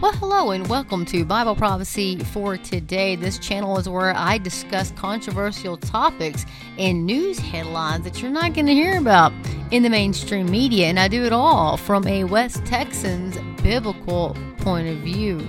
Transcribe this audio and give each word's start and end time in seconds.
Well, 0.00 0.12
hello 0.12 0.50
and 0.52 0.66
welcome 0.66 1.04
to 1.04 1.26
Bible 1.26 1.54
Prophecy 1.54 2.20
for 2.20 2.56
Today. 2.56 3.16
This 3.16 3.38
channel 3.38 3.76
is 3.76 3.86
where 3.86 4.16
I 4.16 4.38
discuss 4.38 4.92
controversial 4.92 5.76
topics 5.76 6.46
and 6.78 7.04
news 7.04 7.38
headlines 7.38 8.04
that 8.04 8.22
you're 8.22 8.30
not 8.30 8.54
going 8.54 8.64
to 8.64 8.72
hear 8.72 8.96
about 8.96 9.30
in 9.72 9.82
the 9.82 9.90
mainstream 9.90 10.50
media, 10.50 10.86
and 10.86 10.98
I 10.98 11.08
do 11.08 11.22
it 11.24 11.34
all 11.34 11.76
from 11.76 12.06
a 12.06 12.24
West 12.24 12.64
Texan's 12.64 13.36
biblical 13.62 14.34
point 14.60 14.88
of 14.88 14.96
view. 15.00 15.46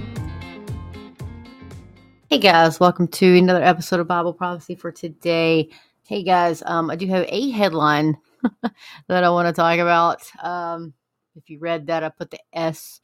Hey 2.29 2.39
guys, 2.39 2.77
welcome 2.77 3.07
to 3.07 3.37
another 3.37 3.63
episode 3.63 4.01
of 4.01 4.07
Bible 4.09 4.33
Prophecy 4.33 4.75
for 4.75 4.91
Today. 4.91 5.69
Hey 6.03 6.23
guys, 6.23 6.61
um, 6.65 6.89
I 6.89 6.97
do 6.97 7.07
have 7.07 7.25
a 7.29 7.51
headline 7.51 8.17
that 9.07 9.23
I 9.23 9.29
want 9.29 9.47
to 9.47 9.53
talk 9.53 9.79
about. 9.79 10.29
Um, 10.43 10.93
if 11.35 11.49
you 11.49 11.59
read 11.59 11.87
that, 11.87 12.03
I 12.03 12.09
put 12.09 12.31
the 12.31 12.39
S 12.51 12.99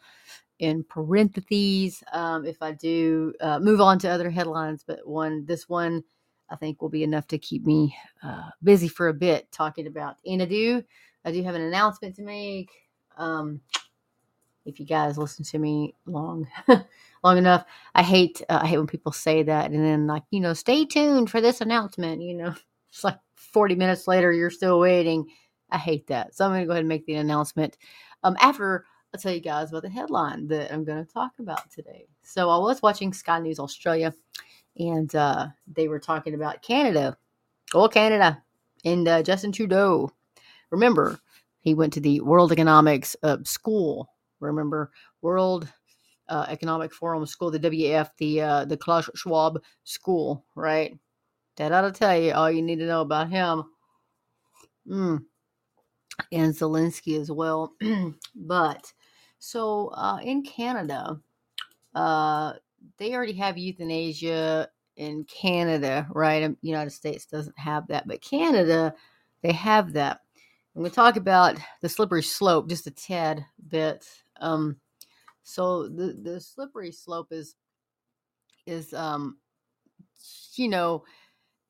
in 0.59 0.83
parentheses 0.83 2.03
um, 2.11 2.45
if 2.45 2.61
I 2.61 2.71
do 2.71 3.33
uh, 3.41 3.59
move 3.59 3.81
on 3.81 3.99
to 3.99 4.09
other 4.09 4.29
headlines. 4.29 4.83
But 4.85 5.07
one, 5.07 5.45
this 5.45 5.69
one, 5.69 6.03
I 6.49 6.55
think 6.55 6.81
will 6.81 6.89
be 6.89 7.03
enough 7.03 7.27
to 7.27 7.37
keep 7.37 7.65
me 7.65 7.95
uh, 8.23 8.49
busy 8.63 8.87
for 8.87 9.09
a 9.09 9.13
bit 9.13 9.51
talking 9.51 9.87
about. 9.87 10.17
And 10.25 10.41
I 10.41 10.45
do, 10.45 10.83
I 11.25 11.31
do 11.31 11.43
have 11.43 11.55
an 11.55 11.61
announcement 11.61 12.15
to 12.15 12.23
make. 12.23 12.71
Um, 13.17 13.61
if 14.65 14.79
you 14.79 14.85
guys 14.85 15.17
listen 15.17 15.45
to 15.45 15.59
me 15.59 15.95
long, 16.05 16.47
long 17.23 17.37
enough, 17.37 17.65
I 17.95 18.03
hate, 18.03 18.41
uh, 18.49 18.59
I 18.61 18.67
hate 18.67 18.77
when 18.77 18.87
people 18.87 19.11
say 19.13 19.43
that 19.43 19.71
and 19.71 19.83
then 19.83 20.07
like, 20.07 20.23
you 20.29 20.39
know, 20.39 20.53
stay 20.53 20.85
tuned 20.85 21.29
for 21.29 21.41
this 21.41 21.61
announcement. 21.61 22.21
You 22.21 22.35
know, 22.35 22.55
it's 22.89 23.03
like 23.03 23.17
forty 23.35 23.75
minutes 23.75 24.07
later, 24.07 24.31
you're 24.31 24.49
still 24.49 24.79
waiting. 24.79 25.25
I 25.71 25.77
hate 25.77 26.07
that. 26.07 26.35
So 26.35 26.45
I'm 26.45 26.51
going 26.51 26.61
to 26.61 26.65
go 26.65 26.71
ahead 26.71 26.81
and 26.81 26.89
make 26.89 27.05
the 27.05 27.15
announcement. 27.15 27.77
Um, 28.23 28.37
after 28.39 28.85
I'll 29.13 29.19
tell 29.19 29.33
you 29.33 29.39
guys 29.39 29.69
about 29.69 29.83
the 29.83 29.89
headline 29.89 30.47
that 30.47 30.71
I'm 30.71 30.83
going 30.83 31.03
to 31.03 31.11
talk 31.11 31.31
about 31.39 31.71
today. 31.71 32.07
So 32.23 32.49
I 32.49 32.57
was 32.57 32.81
watching 32.81 33.13
Sky 33.13 33.39
News 33.39 33.59
Australia, 33.59 34.13
and 34.77 35.13
uh, 35.15 35.47
they 35.73 35.87
were 35.87 35.99
talking 35.99 36.33
about 36.33 36.61
Canada, 36.61 37.17
oh 37.73 37.87
Canada, 37.87 38.43
and 38.83 39.07
uh, 39.07 39.23
Justin 39.23 39.51
Trudeau. 39.51 40.11
Remember, 40.71 41.19
he 41.61 41.73
went 41.73 41.93
to 41.93 42.01
the 42.01 42.19
World 42.21 42.51
Economics 42.51 43.15
uh, 43.23 43.37
School. 43.43 44.09
Remember, 44.39 44.91
World 45.21 45.67
uh, 46.29 46.45
Economic 46.49 46.93
Forum 46.93 47.25
School, 47.25 47.51
the 47.51 47.59
WF, 47.59 48.09
the 48.17 48.41
uh, 48.41 48.65
the 48.65 48.77
Klaus 48.77 49.09
Schwab 49.15 49.61
School, 49.83 50.45
right? 50.55 50.97
That 51.55 51.71
ought 51.71 51.81
to 51.81 51.91
tell 51.91 52.17
you 52.17 52.33
all 52.33 52.51
you 52.51 52.61
need 52.61 52.79
to 52.79 52.85
know 52.85 53.01
about 53.01 53.29
him. 53.29 53.63
Mm. 54.87 55.23
And 56.31 56.53
Zelensky 56.53 57.19
as 57.19 57.31
well. 57.31 57.73
but 58.35 58.91
so 59.39 59.89
uh, 59.89 60.19
in 60.23 60.43
Canada, 60.43 61.19
uh, 61.95 62.53
they 62.97 63.13
already 63.13 63.33
have 63.33 63.57
euthanasia 63.57 64.69
in 64.95 65.23
Canada, 65.25 66.07
right? 66.11 66.43
Um, 66.43 66.57
United 66.61 66.91
States 66.91 67.25
doesn't 67.25 67.57
have 67.57 67.87
that, 67.87 68.07
but 68.07 68.21
Canada, 68.21 68.93
they 69.41 69.51
have 69.53 69.93
that. 69.93 70.21
I'm 70.75 70.81
going 70.81 70.91
to 70.91 70.95
talk 70.95 71.15
about 71.15 71.57
the 71.81 71.89
slippery 71.89 72.23
slope 72.23 72.69
just 72.69 72.87
a 72.87 72.91
tad 72.91 73.43
bit. 73.67 74.07
Um, 74.39 74.77
so 75.43 75.87
the 75.87 76.17
the 76.21 76.39
slippery 76.39 76.91
slope 76.91 77.31
is 77.31 77.55
is 78.65 78.93
um, 78.93 79.37
you 80.55 80.67
know. 80.67 81.03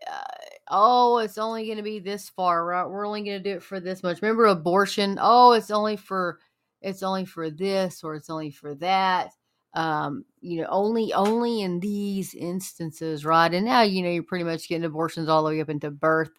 Uh, 0.05 0.21
oh, 0.69 1.17
it's 1.17 1.39
only 1.39 1.65
going 1.65 1.77
to 1.77 1.83
be 1.83 1.99
this 1.99 2.29
far, 2.29 2.63
right? 2.63 2.87
We're 2.87 3.07
only 3.07 3.23
going 3.23 3.41
to 3.41 3.49
do 3.49 3.55
it 3.55 3.63
for 3.63 3.79
this 3.79 4.03
much. 4.03 4.21
Remember 4.21 4.45
abortion? 4.45 5.17
Oh, 5.19 5.53
it's 5.53 5.71
only 5.71 5.95
for 5.95 6.37
it's 6.81 7.03
only 7.03 7.25
for 7.25 7.49
this 7.49 8.03
or 8.03 8.15
it's 8.15 8.29
only 8.29 8.51
for 8.51 8.75
that 8.75 9.31
um, 9.77 10.25
you 10.41 10.61
know, 10.61 10.67
only 10.69 11.13
only 11.13 11.61
in 11.61 11.79
these 11.79 12.33
instances, 12.33 13.23
right? 13.23 13.53
And 13.53 13.63
now, 13.63 13.83
you 13.83 14.01
know, 14.01 14.09
you're 14.09 14.23
pretty 14.23 14.43
much 14.43 14.67
getting 14.67 14.85
abortions 14.85 15.29
all 15.29 15.43
the 15.43 15.49
way 15.51 15.61
up 15.61 15.69
into 15.69 15.91
birth, 15.91 16.31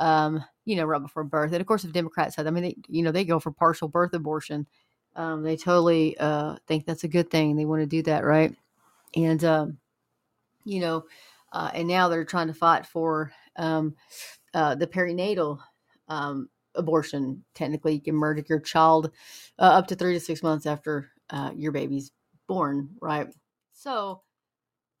um, 0.00 0.44
you 0.64 0.74
know, 0.74 0.84
right 0.84 1.00
before 1.00 1.22
birth. 1.22 1.52
And 1.52 1.60
of 1.60 1.66
course, 1.66 1.84
if 1.84 1.92
Democrats 1.92 2.34
had, 2.34 2.48
I 2.48 2.50
mean, 2.50 2.64
they, 2.64 2.76
you 2.88 3.04
know, 3.04 3.12
they 3.12 3.24
go 3.24 3.38
for 3.38 3.52
partial 3.52 3.86
birth 3.86 4.12
abortion. 4.14 4.66
Um, 5.14 5.44
they 5.44 5.56
totally 5.56 6.18
uh, 6.18 6.56
think 6.66 6.84
that's 6.84 7.04
a 7.04 7.08
good 7.08 7.30
thing. 7.30 7.54
They 7.54 7.66
want 7.66 7.82
to 7.82 7.86
do 7.86 8.02
that, 8.02 8.24
right? 8.24 8.52
And 9.14 9.44
um, 9.44 9.78
you 10.64 10.80
know, 10.80 11.04
uh, 11.52 11.70
and 11.72 11.86
now 11.86 12.08
they're 12.08 12.24
trying 12.24 12.48
to 12.48 12.54
fight 12.54 12.84
for 12.84 13.30
um, 13.56 13.94
uh, 14.54 14.74
the 14.74 14.88
perinatal 14.88 15.60
um, 16.08 16.48
abortion. 16.74 17.44
Technically, 17.54 17.94
you 17.94 18.00
can 18.00 18.14
murder 18.14 18.44
your 18.48 18.60
child 18.60 19.10
uh, 19.58 19.62
up 19.62 19.86
to 19.88 19.94
three 19.94 20.14
to 20.14 20.20
six 20.20 20.42
months 20.42 20.66
after 20.66 21.10
uh, 21.30 21.50
your 21.54 21.72
baby's 21.72 22.12
born, 22.46 22.88
right? 23.00 23.28
So, 23.72 24.22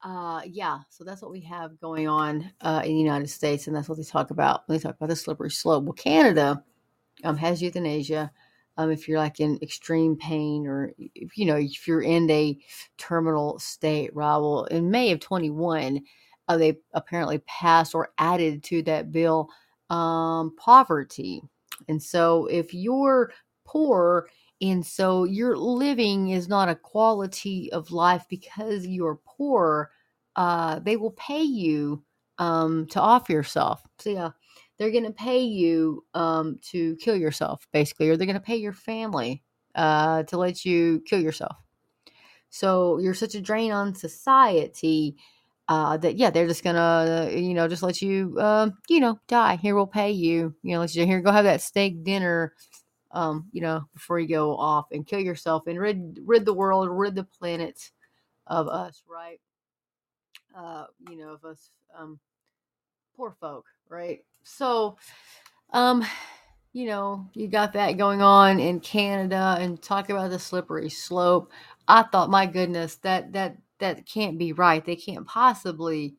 uh, 0.02 0.42
yeah, 0.46 0.80
so 0.88 1.04
that's 1.04 1.22
what 1.22 1.30
we 1.30 1.40
have 1.40 1.78
going 1.80 2.08
on 2.08 2.50
uh, 2.60 2.82
in 2.84 2.92
the 2.92 2.98
United 2.98 3.28
States, 3.28 3.66
and 3.66 3.76
that's 3.76 3.88
what 3.88 3.98
they 3.98 4.04
talk 4.04 4.30
about 4.30 4.62
when 4.66 4.78
they 4.78 4.82
talk 4.82 4.96
about 4.96 5.08
the 5.08 5.16
slippery 5.16 5.50
slope. 5.50 5.84
Well, 5.84 5.92
Canada 5.92 6.62
um, 7.24 7.36
has 7.36 7.62
euthanasia. 7.62 8.30
Um, 8.78 8.90
if 8.90 9.06
you're 9.06 9.18
like 9.18 9.38
in 9.38 9.58
extreme 9.60 10.16
pain 10.16 10.66
or 10.66 10.92
if, 10.98 11.36
you 11.36 11.44
know 11.44 11.56
if 11.56 11.86
you're 11.86 12.00
in 12.00 12.30
a 12.30 12.58
terminal 12.96 13.58
state 13.58 14.14
right 14.16 14.38
well 14.38 14.64
in 14.64 14.90
may 14.90 15.12
of 15.12 15.20
21 15.20 16.00
uh, 16.48 16.56
they 16.56 16.78
apparently 16.94 17.38
passed 17.40 17.94
or 17.94 18.14
added 18.16 18.64
to 18.64 18.82
that 18.84 19.12
bill 19.12 19.50
um, 19.90 20.56
poverty 20.56 21.42
and 21.88 22.02
so 22.02 22.46
if 22.46 22.72
you're 22.74 23.32
poor 23.64 24.28
and 24.60 24.86
so 24.86 25.24
your 25.24 25.56
living 25.56 26.28
is 26.28 26.48
not 26.48 26.68
a 26.68 26.76
quality 26.76 27.70
of 27.72 27.90
life 27.90 28.24
because 28.28 28.86
you're 28.86 29.18
poor, 29.26 29.90
uh, 30.36 30.78
they 30.78 30.96
will 30.96 31.10
pay 31.12 31.42
you 31.42 32.04
um, 32.38 32.86
to 32.86 33.00
off 33.00 33.28
yourself. 33.28 33.82
So 33.98 34.10
yeah, 34.10 34.30
they're 34.78 34.92
going 34.92 35.04
to 35.04 35.12
pay 35.12 35.40
you 35.40 36.04
um, 36.14 36.58
to 36.70 36.96
kill 36.96 37.16
yourself, 37.16 37.66
basically, 37.72 38.08
or 38.08 38.16
they're 38.16 38.26
going 38.26 38.34
to 38.34 38.40
pay 38.40 38.56
your 38.56 38.72
family 38.72 39.42
uh, 39.74 40.22
to 40.24 40.38
let 40.38 40.64
you 40.64 41.02
kill 41.06 41.20
yourself. 41.20 41.56
So 42.50 42.98
you're 42.98 43.14
such 43.14 43.34
a 43.34 43.40
drain 43.40 43.72
on 43.72 43.94
society 43.94 45.16
uh, 45.72 45.96
that 45.96 46.16
yeah, 46.16 46.28
they're 46.28 46.46
just 46.46 46.62
gonna 46.62 47.30
you 47.32 47.54
know 47.54 47.66
just 47.66 47.82
let 47.82 48.02
you 48.02 48.36
uh, 48.38 48.68
you 48.90 49.00
know 49.00 49.18
die. 49.26 49.56
Here 49.56 49.74
we'll 49.74 49.86
pay 49.86 50.10
you. 50.10 50.54
You 50.62 50.74
know, 50.74 50.80
let 50.80 50.94
you 50.94 51.06
here 51.06 51.22
go 51.22 51.32
have 51.32 51.46
that 51.46 51.62
steak 51.62 52.04
dinner. 52.04 52.52
Um, 53.10 53.48
you 53.52 53.62
know, 53.62 53.86
before 53.94 54.20
you 54.20 54.28
go 54.28 54.54
off 54.54 54.88
and 54.92 55.06
kill 55.06 55.20
yourself 55.20 55.66
and 55.66 55.78
rid 55.78 56.20
rid 56.26 56.44
the 56.44 56.52
world, 56.52 56.90
rid 56.90 57.14
the 57.14 57.24
planet 57.24 57.90
of 58.46 58.68
us, 58.68 59.02
right? 59.08 59.40
Uh, 60.54 60.84
you 61.08 61.16
know, 61.16 61.32
of 61.32 61.44
us 61.46 61.70
um, 61.98 62.20
poor 63.16 63.34
folk, 63.40 63.64
right? 63.88 64.22
So, 64.42 64.98
um, 65.72 66.04
you 66.74 66.84
know, 66.84 67.30
you 67.32 67.48
got 67.48 67.72
that 67.72 67.96
going 67.96 68.20
on 68.20 68.60
in 68.60 68.78
Canada, 68.80 69.56
and 69.58 69.80
talk 69.80 70.10
about 70.10 70.28
the 70.28 70.38
slippery 70.38 70.90
slope. 70.90 71.50
I 71.88 72.02
thought, 72.02 72.28
my 72.28 72.44
goodness, 72.44 72.96
that 72.96 73.32
that 73.32 73.56
that 73.82 74.06
can't 74.06 74.38
be 74.38 74.52
right. 74.52 74.84
They 74.84 74.94
can't 74.94 75.26
possibly 75.26 76.14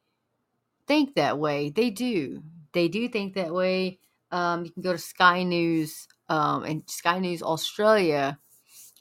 think 0.86 1.16
that 1.16 1.40
way. 1.40 1.70
They 1.70 1.90
do. 1.90 2.44
They 2.74 2.90
do 2.90 3.08
think 3.08 3.36
that 3.36 3.54
way. 3.54 4.00
Um, 4.32 4.66
you 4.66 4.72
can 4.72 4.84
go 4.84 4.92
to 4.92 4.98
Sky 4.98 5.44
News 5.44 6.08
um, 6.28 6.64
and 6.66 6.84
Sky 6.88 7.20
News 7.20 7.42
Australia 7.42 8.38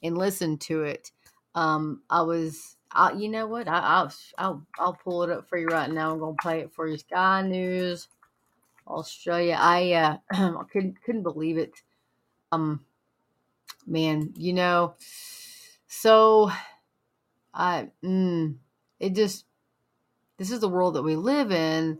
and 0.01 0.17
listen 0.17 0.57
to 0.59 0.83
it. 0.83 1.11
Um, 1.55 2.03
I 2.09 2.21
was, 2.21 2.77
I, 2.93 3.11
you 3.11 3.27
know 3.27 3.47
what? 3.47 3.67
I, 3.67 4.03
will 4.03 4.11
I'll, 4.37 4.65
I'll 4.79 4.93
pull 4.93 5.23
it 5.23 5.29
up 5.29 5.49
for 5.49 5.57
you 5.57 5.67
right 5.67 5.91
now. 5.91 6.13
I'm 6.13 6.19
gonna 6.19 6.35
play 6.41 6.61
it 6.61 6.71
for 6.73 6.87
you. 6.87 6.97
Sky 6.97 7.41
News 7.41 8.07
Australia. 8.87 9.57
I, 9.59 9.91
uh, 9.91 10.17
I 10.31 10.63
couldn't 10.71 11.03
couldn't 11.03 11.23
believe 11.23 11.57
it. 11.57 11.81
Um, 12.53 12.85
man, 13.85 14.33
you 14.37 14.53
know, 14.53 14.93
so 15.87 16.49
I, 17.53 17.89
mm, 18.03 18.55
it 18.99 19.15
just, 19.15 19.45
this 20.37 20.51
is 20.51 20.59
the 20.59 20.69
world 20.69 20.95
that 20.95 21.03
we 21.03 21.15
live 21.15 21.51
in 21.51 21.99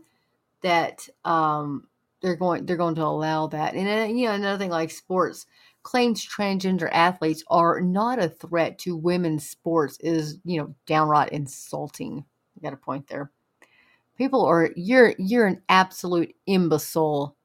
that, 0.62 1.08
um, 1.24 1.86
they're 2.20 2.36
going, 2.36 2.64
they're 2.64 2.76
going 2.76 2.94
to 2.94 3.04
allow 3.04 3.48
that. 3.48 3.74
And, 3.74 3.88
uh, 3.88 4.12
you 4.14 4.26
know, 4.26 4.34
another 4.34 4.58
thing 4.58 4.70
like 4.70 4.90
sports 4.90 5.46
claims 5.82 6.26
transgender 6.26 6.88
athletes 6.90 7.44
are 7.48 7.80
not 7.80 8.18
a 8.18 8.30
threat 8.30 8.78
to 8.78 8.96
women's 8.96 9.46
sports 9.46 9.98
is, 10.00 10.38
you 10.44 10.58
know, 10.58 10.74
downright 10.86 11.32
insulting. 11.32 12.24
You 12.54 12.62
got 12.62 12.72
a 12.72 12.78
point 12.78 13.06
there. 13.08 13.30
People 14.16 14.44
are, 14.46 14.70
you're, 14.74 15.14
you're 15.18 15.46
an 15.46 15.60
absolute 15.68 16.34
imbecile. 16.46 17.36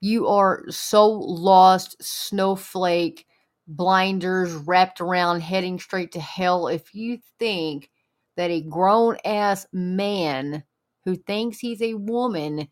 You 0.00 0.26
are 0.26 0.64
so 0.68 1.08
lost, 1.08 1.96
snowflake 2.02 3.25
blinders 3.66 4.52
wrapped 4.52 5.00
around 5.00 5.40
heading 5.40 5.78
straight 5.78 6.12
to 6.12 6.20
hell 6.20 6.68
if 6.68 6.94
you 6.94 7.18
think 7.38 7.90
that 8.36 8.50
a 8.50 8.60
grown 8.62 9.16
ass 9.24 9.66
man 9.72 10.62
who 11.04 11.16
thinks 11.16 11.58
he's 11.58 11.82
a 11.82 11.94
woman 11.94 12.68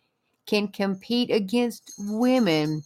can 0.46 0.69
compete 0.69 1.31
against 1.31 1.93
women 1.99 2.82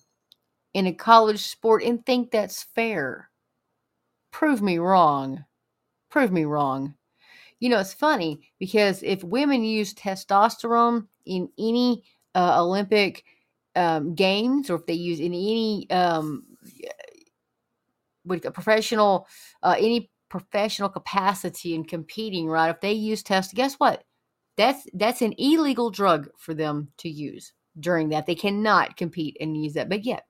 in 0.75 0.87
a 0.87 0.93
college 0.93 1.41
sport 1.41 1.83
and 1.83 2.05
think 2.07 2.31
that's 2.31 2.63
fair. 2.63 3.31
Prove 4.31 4.63
me 4.63 4.79
wrong. 4.79 5.45
Prove 6.11 6.33
me 6.33 6.45
wrong. 6.45 6.95
you 7.61 7.69
know, 7.69 7.79
it's 7.81 7.95
funny 7.95 8.41
because 8.59 9.03
if 9.03 9.25
women 9.25 9.65
use 9.65 9.95
testosterone 9.95 11.07
in 11.27 11.49
any 11.59 12.05
uh, 12.35 12.63
Olympic 12.63 13.25
um, 13.77 14.15
games 14.15 14.71
or 14.71 14.77
if 14.77 14.87
they 14.87 14.95
use 14.95 15.21
in 15.21 15.33
any 15.35 15.87
um, 15.91 16.45
with 18.29 18.45
a 18.45 18.51
professional 18.51 19.27
uh, 19.63 19.75
any 19.79 20.11
professional 20.29 20.89
capacity 20.89 21.75
in 21.75 21.85
competing, 21.85 22.47
right? 22.47 22.71
If 22.71 22.81
they 22.81 22.93
use 22.93 23.23
test, 23.23 23.55
guess 23.55 23.75
what? 23.75 24.05
That's 24.57 24.87
that's 24.95 25.23
an 25.23 25.35
illegal 25.39 25.91
drug 25.91 26.29
for 26.37 26.55
them 26.55 26.89
to 26.99 27.09
use 27.09 27.53
during 27.79 28.09
that. 28.11 28.27
They 28.27 28.35
cannot 28.35 28.97
compete 28.97 29.37
and 29.41 29.57
use 29.57 29.75
that. 29.75 29.89
But 29.89 30.05
yet, 30.05 30.27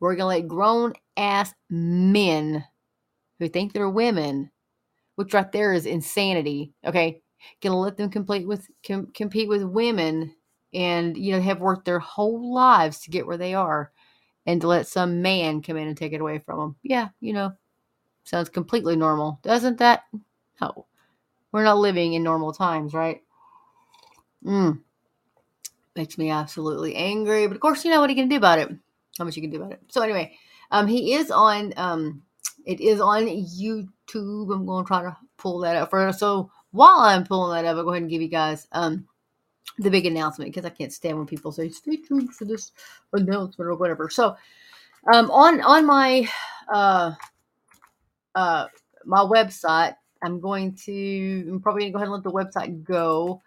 we're 0.00 0.16
gonna 0.16 0.28
let 0.28 0.48
grown 0.48 0.94
ass 1.16 1.52
men 1.68 2.64
who 3.38 3.48
think 3.48 3.72
they're 3.72 3.90
women, 3.90 4.50
which 5.16 5.34
right 5.34 5.50
there 5.52 5.72
is 5.72 5.86
insanity. 5.86 6.72
Okay, 6.86 7.20
gonna 7.62 7.78
let 7.78 7.96
them 7.96 8.10
compete 8.10 8.46
with 8.46 8.66
com- 8.86 9.10
compete 9.14 9.48
with 9.48 9.64
women 9.64 10.34
and 10.74 11.16
you 11.16 11.32
know 11.32 11.40
have 11.40 11.60
worked 11.60 11.84
their 11.84 11.98
whole 11.98 12.52
lives 12.54 13.00
to 13.00 13.10
get 13.10 13.26
where 13.26 13.38
they 13.38 13.54
are 13.54 13.90
and 14.48 14.62
to 14.62 14.66
let 14.66 14.86
some 14.86 15.20
man 15.20 15.60
come 15.60 15.76
in 15.76 15.88
and 15.88 15.96
take 15.96 16.14
it 16.14 16.22
away 16.22 16.38
from 16.38 16.58
them. 16.58 16.76
Yeah, 16.82 17.08
you 17.20 17.34
know, 17.34 17.52
sounds 18.24 18.48
completely 18.48 18.96
normal, 18.96 19.38
doesn't 19.42 19.76
that? 19.76 20.04
No, 20.58 20.86
we're 21.52 21.64
not 21.64 21.76
living 21.76 22.14
in 22.14 22.22
normal 22.22 22.54
times, 22.54 22.94
right? 22.94 23.22
Mm. 24.42 24.80
Makes 25.94 26.16
me 26.16 26.30
absolutely 26.30 26.96
angry. 26.96 27.46
But 27.46 27.56
of 27.56 27.60
course, 27.60 27.84
you 27.84 27.90
know 27.90 28.00
what 28.00 28.08
he 28.08 28.16
can 28.16 28.28
do 28.28 28.36
about 28.36 28.58
it. 28.58 28.70
How 29.18 29.26
much 29.26 29.36
you 29.36 29.42
can 29.42 29.50
do 29.50 29.58
about 29.58 29.72
it. 29.72 29.82
So 29.88 30.00
anyway, 30.00 30.32
um, 30.70 30.86
he 30.86 31.12
is 31.12 31.30
on. 31.30 31.74
Um, 31.76 32.22
it 32.64 32.80
is 32.80 33.02
on 33.02 33.26
YouTube. 33.26 34.54
I'm 34.54 34.64
going 34.64 34.84
to 34.84 34.88
try 34.88 35.02
to 35.02 35.16
pull 35.36 35.58
that 35.60 35.76
up 35.76 35.90
for. 35.90 36.10
So 36.14 36.50
while 36.70 37.00
I'm 37.00 37.24
pulling 37.24 37.54
that 37.54 37.68
up, 37.68 37.76
I'll 37.76 37.84
go 37.84 37.90
ahead 37.90 38.02
and 38.02 38.10
give 38.10 38.22
you 38.22 38.28
guys 38.28 38.66
um 38.72 39.07
the 39.78 39.90
big 39.90 40.06
announcement 40.06 40.52
because 40.52 40.64
I 40.64 40.74
can't 40.74 40.92
stand 40.92 41.18
when 41.18 41.26
people 41.26 41.52
say 41.52 41.68
stay 41.68 41.96
tuned 41.96 42.34
for 42.34 42.44
this 42.44 42.72
announcement 43.12 43.68
or 43.68 43.74
whatever. 43.74 44.08
So 44.10 44.36
um, 45.12 45.30
on 45.30 45.60
on 45.60 45.86
my 45.86 46.28
uh, 46.72 47.12
uh, 48.34 48.66
my 49.04 49.20
website, 49.20 49.94
I'm 50.22 50.40
going 50.40 50.74
to 50.84 51.46
I'm 51.48 51.60
probably 51.60 51.90
gonna 51.90 51.92
go 51.92 51.98
ahead 51.98 52.08
and 52.08 52.14
let 52.14 52.54
the 52.54 52.60
website 52.60 52.84
go. 52.84 53.42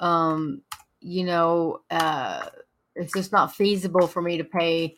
Um, 0.00 0.62
you 1.00 1.24
know, 1.24 1.82
uh, 1.90 2.48
it's 2.94 3.12
just 3.12 3.32
not 3.32 3.54
feasible 3.54 4.06
for 4.06 4.22
me 4.22 4.38
to 4.38 4.44
pay. 4.44 4.96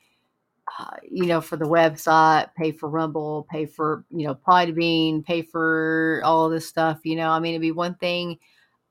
Uh, 0.81 0.96
you 1.08 1.26
know, 1.26 1.40
for 1.40 1.56
the 1.56 1.64
website, 1.64 2.52
pay 2.56 2.72
for 2.72 2.88
Rumble, 2.88 3.46
pay 3.50 3.67
for 3.67 4.05
you 4.11 4.26
know 4.26 4.34
Podbean, 4.34 5.25
pay 5.25 5.43
for 5.43 6.20
all 6.25 6.49
this 6.49 6.67
stuff. 6.67 7.00
You 7.05 7.17
know, 7.17 7.31
I 7.31 7.38
mean, 7.38 7.52
it'd 7.52 7.62
be 7.62 7.72
one 7.72 7.94
thing 7.96 8.38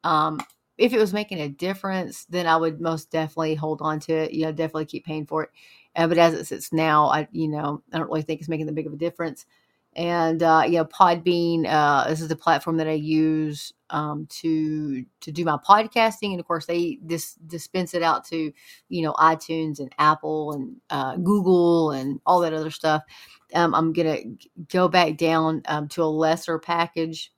um, 0.05 0.39
if 0.77 0.93
it 0.93 0.99
was 0.99 1.13
making 1.13 1.39
a 1.39 1.49
difference, 1.49 2.25
then 2.25 2.47
I 2.47 2.57
would 2.57 2.81
most 2.81 3.11
definitely 3.11 3.55
hold 3.55 3.81
on 3.81 3.99
to 4.01 4.13
it. 4.13 4.33
You 4.33 4.45
know, 4.45 4.51
definitely 4.51 4.85
keep 4.85 5.05
paying 5.05 5.25
for 5.25 5.43
it. 5.43 5.49
Uh, 5.95 6.07
but 6.07 6.17
as 6.17 6.33
it 6.33 6.45
sits 6.47 6.73
now, 6.73 7.07
I 7.07 7.27
you 7.31 7.47
know 7.47 7.81
I 7.93 7.97
don't 7.97 8.07
really 8.07 8.23
think 8.23 8.39
it's 8.41 8.49
making 8.49 8.65
that 8.67 8.75
big 8.75 8.87
of 8.87 8.93
a 8.93 8.97
difference. 8.97 9.45
And 9.95 10.43
uh, 10.43 10.63
you 10.65 10.73
know, 10.73 10.85
Podbean, 10.85 11.65
uh, 11.65 12.09
this 12.09 12.19
is 12.19 12.27
the 12.27 12.35
platform 12.35 12.75
that 12.77 12.87
I 12.87 12.93
use 12.93 13.71
um, 13.89 14.27
to 14.41 15.05
to 15.21 15.31
do 15.31 15.45
my 15.45 15.57
podcasting, 15.57 16.31
and 16.31 16.39
of 16.39 16.45
course 16.45 16.65
they 16.65 16.99
dis- 17.05 17.35
dispense 17.47 17.93
it 17.93 18.03
out 18.03 18.25
to 18.25 18.51
you 18.89 19.01
know 19.01 19.13
iTunes 19.13 19.79
and 19.79 19.93
Apple 19.97 20.51
and 20.51 20.75
uh, 20.89 21.15
Google 21.15 21.91
and 21.91 22.19
all 22.25 22.41
that 22.41 22.53
other 22.53 22.71
stuff. 22.71 23.03
Um, 23.53 23.73
I'm 23.73 23.93
gonna 23.93 24.17
go 24.67 24.89
back 24.89 25.15
down 25.15 25.61
um, 25.67 25.87
to 25.89 26.03
a 26.03 26.05
lesser 26.05 26.59
package, 26.59 27.31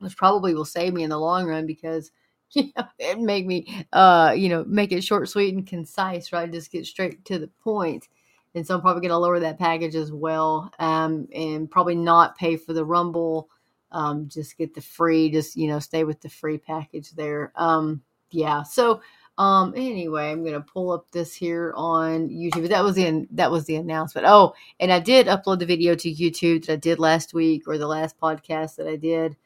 which 0.00 0.16
probably 0.18 0.54
will 0.54 0.66
save 0.66 0.92
me 0.92 1.02
in 1.02 1.10
the 1.10 1.18
long 1.18 1.46
run 1.46 1.66
because 1.66 2.10
you 2.54 2.70
know, 2.76 2.84
it 2.98 3.18
make 3.18 3.46
me, 3.46 3.86
uh, 3.92 4.34
you 4.36 4.48
know, 4.48 4.64
make 4.66 4.92
it 4.92 5.04
short, 5.04 5.28
sweet, 5.28 5.54
and 5.54 5.66
concise, 5.66 6.32
right? 6.32 6.50
Just 6.50 6.72
get 6.72 6.86
straight 6.86 7.24
to 7.26 7.38
the 7.38 7.48
point. 7.62 8.08
And 8.54 8.66
so 8.66 8.74
I'm 8.74 8.80
probably 8.80 9.02
going 9.02 9.10
to 9.10 9.18
lower 9.18 9.38
that 9.40 9.58
package 9.58 9.94
as 9.94 10.10
well, 10.10 10.72
um, 10.80 11.28
and 11.32 11.70
probably 11.70 11.94
not 11.94 12.36
pay 12.36 12.56
for 12.56 12.72
the 12.72 12.84
Rumble. 12.84 13.48
Um, 13.92 14.28
just 14.28 14.56
get 14.58 14.74
the 14.74 14.80
free, 14.80 15.30
just 15.30 15.56
you 15.56 15.68
know, 15.68 15.78
stay 15.78 16.04
with 16.04 16.20
the 16.20 16.28
free 16.28 16.58
package 16.58 17.12
there. 17.12 17.52
Um, 17.54 18.02
yeah. 18.30 18.62
So, 18.64 19.00
um, 19.38 19.72
anyway, 19.76 20.30
I'm 20.30 20.44
gonna 20.44 20.60
pull 20.60 20.90
up 20.90 21.10
this 21.12 21.32
here 21.34 21.72
on 21.76 22.28
YouTube. 22.28 22.68
That 22.68 22.84
was 22.84 22.98
in 22.98 23.28
that 23.32 23.50
was 23.50 23.66
the 23.66 23.76
announcement. 23.76 24.26
Oh, 24.28 24.54
and 24.80 24.92
I 24.92 24.98
did 24.98 25.26
upload 25.26 25.60
the 25.60 25.66
video 25.66 25.94
to 25.94 26.12
YouTube 26.12 26.66
that 26.66 26.72
I 26.72 26.76
did 26.76 26.98
last 26.98 27.32
week 27.32 27.68
or 27.68 27.78
the 27.78 27.86
last 27.86 28.18
podcast 28.20 28.76
that 28.76 28.86
I 28.88 28.96
did. 28.96 29.36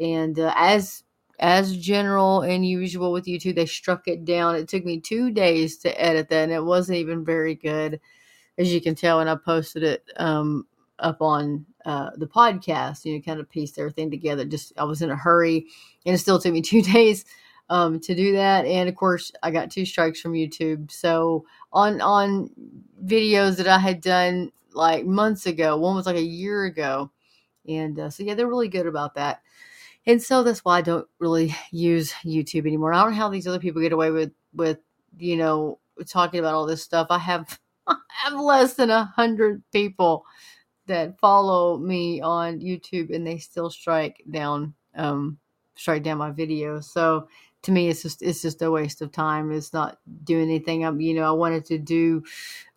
And 0.00 0.38
uh, 0.38 0.52
as 0.56 1.04
as 1.38 1.76
general 1.76 2.42
and 2.42 2.64
usual 2.66 3.12
with 3.12 3.26
YouTube, 3.26 3.56
they 3.56 3.66
struck 3.66 4.06
it 4.06 4.24
down. 4.24 4.56
It 4.56 4.68
took 4.68 4.84
me 4.84 5.00
two 5.00 5.30
days 5.30 5.76
to 5.78 6.00
edit 6.00 6.28
that, 6.28 6.44
and 6.44 6.52
it 6.52 6.64
wasn't 6.64 6.98
even 6.98 7.24
very 7.24 7.54
good, 7.54 8.00
as 8.58 8.72
you 8.72 8.80
can 8.80 8.94
tell. 8.94 9.20
And 9.20 9.28
I 9.28 9.36
posted 9.36 9.82
it 9.82 10.04
um, 10.16 10.66
up 10.98 11.20
on 11.20 11.66
uh, 11.84 12.10
the 12.16 12.26
podcast, 12.26 13.04
you 13.04 13.14
know, 13.14 13.20
kind 13.22 13.40
of 13.40 13.50
pieced 13.50 13.78
everything 13.78 14.10
together. 14.10 14.44
Just 14.44 14.72
I 14.76 14.84
was 14.84 15.02
in 15.02 15.10
a 15.10 15.16
hurry, 15.16 15.66
and 16.06 16.14
it 16.14 16.18
still 16.18 16.38
took 16.38 16.52
me 16.52 16.62
two 16.62 16.82
days 16.82 17.24
um, 17.68 18.00
to 18.00 18.14
do 18.14 18.32
that. 18.34 18.64
And 18.66 18.88
of 18.88 18.94
course, 18.94 19.32
I 19.42 19.50
got 19.50 19.70
two 19.70 19.86
strikes 19.86 20.20
from 20.20 20.32
YouTube. 20.32 20.90
So 20.90 21.44
on 21.72 22.00
on 22.00 22.50
videos 23.04 23.56
that 23.56 23.68
I 23.68 23.78
had 23.78 24.00
done 24.00 24.52
like 24.72 25.04
months 25.04 25.46
ago, 25.46 25.76
one 25.76 25.96
was 25.96 26.06
like 26.06 26.16
a 26.16 26.22
year 26.22 26.64
ago, 26.64 27.10
and 27.66 27.98
uh, 27.98 28.10
so 28.10 28.22
yeah, 28.22 28.34
they're 28.34 28.46
really 28.46 28.68
good 28.68 28.86
about 28.86 29.14
that. 29.14 29.42
And 30.06 30.20
so 30.22 30.42
that's 30.42 30.64
why 30.64 30.78
I 30.78 30.82
don't 30.82 31.06
really 31.18 31.54
use 31.70 32.12
YouTube 32.24 32.66
anymore. 32.66 32.92
I 32.92 33.02
don't 33.02 33.12
know 33.12 33.16
how 33.18 33.28
these 33.28 33.46
other 33.46 33.60
people 33.60 33.82
get 33.82 33.92
away 33.92 34.10
with 34.10 34.32
with 34.54 34.78
you 35.18 35.36
know 35.36 35.78
talking 36.06 36.40
about 36.40 36.54
all 36.54 36.66
this 36.66 36.82
stuff. 36.82 37.06
I 37.10 37.18
have 37.18 37.58
I 37.86 37.96
have 38.24 38.34
less 38.34 38.74
than 38.74 38.90
a 38.90 39.04
hundred 39.04 39.62
people 39.72 40.24
that 40.86 41.18
follow 41.20 41.78
me 41.78 42.20
on 42.20 42.60
YouTube, 42.60 43.14
and 43.14 43.26
they 43.26 43.38
still 43.38 43.70
strike 43.70 44.22
down 44.30 44.74
um, 44.94 45.38
strike 45.76 46.02
down 46.02 46.18
my 46.18 46.30
videos. 46.32 46.84
So 46.84 47.28
to 47.62 47.72
me, 47.72 47.88
it's 47.88 48.02
just 48.02 48.22
it's 48.22 48.42
just 48.42 48.62
a 48.62 48.70
waste 48.70 49.02
of 49.02 49.12
time. 49.12 49.52
It's 49.52 49.72
not 49.72 49.98
doing 50.24 50.44
anything. 50.44 50.84
I'm 50.84 51.00
you 51.00 51.14
know 51.14 51.24
I 51.28 51.32
wanted 51.32 51.64
to 51.66 51.78
do 51.78 52.24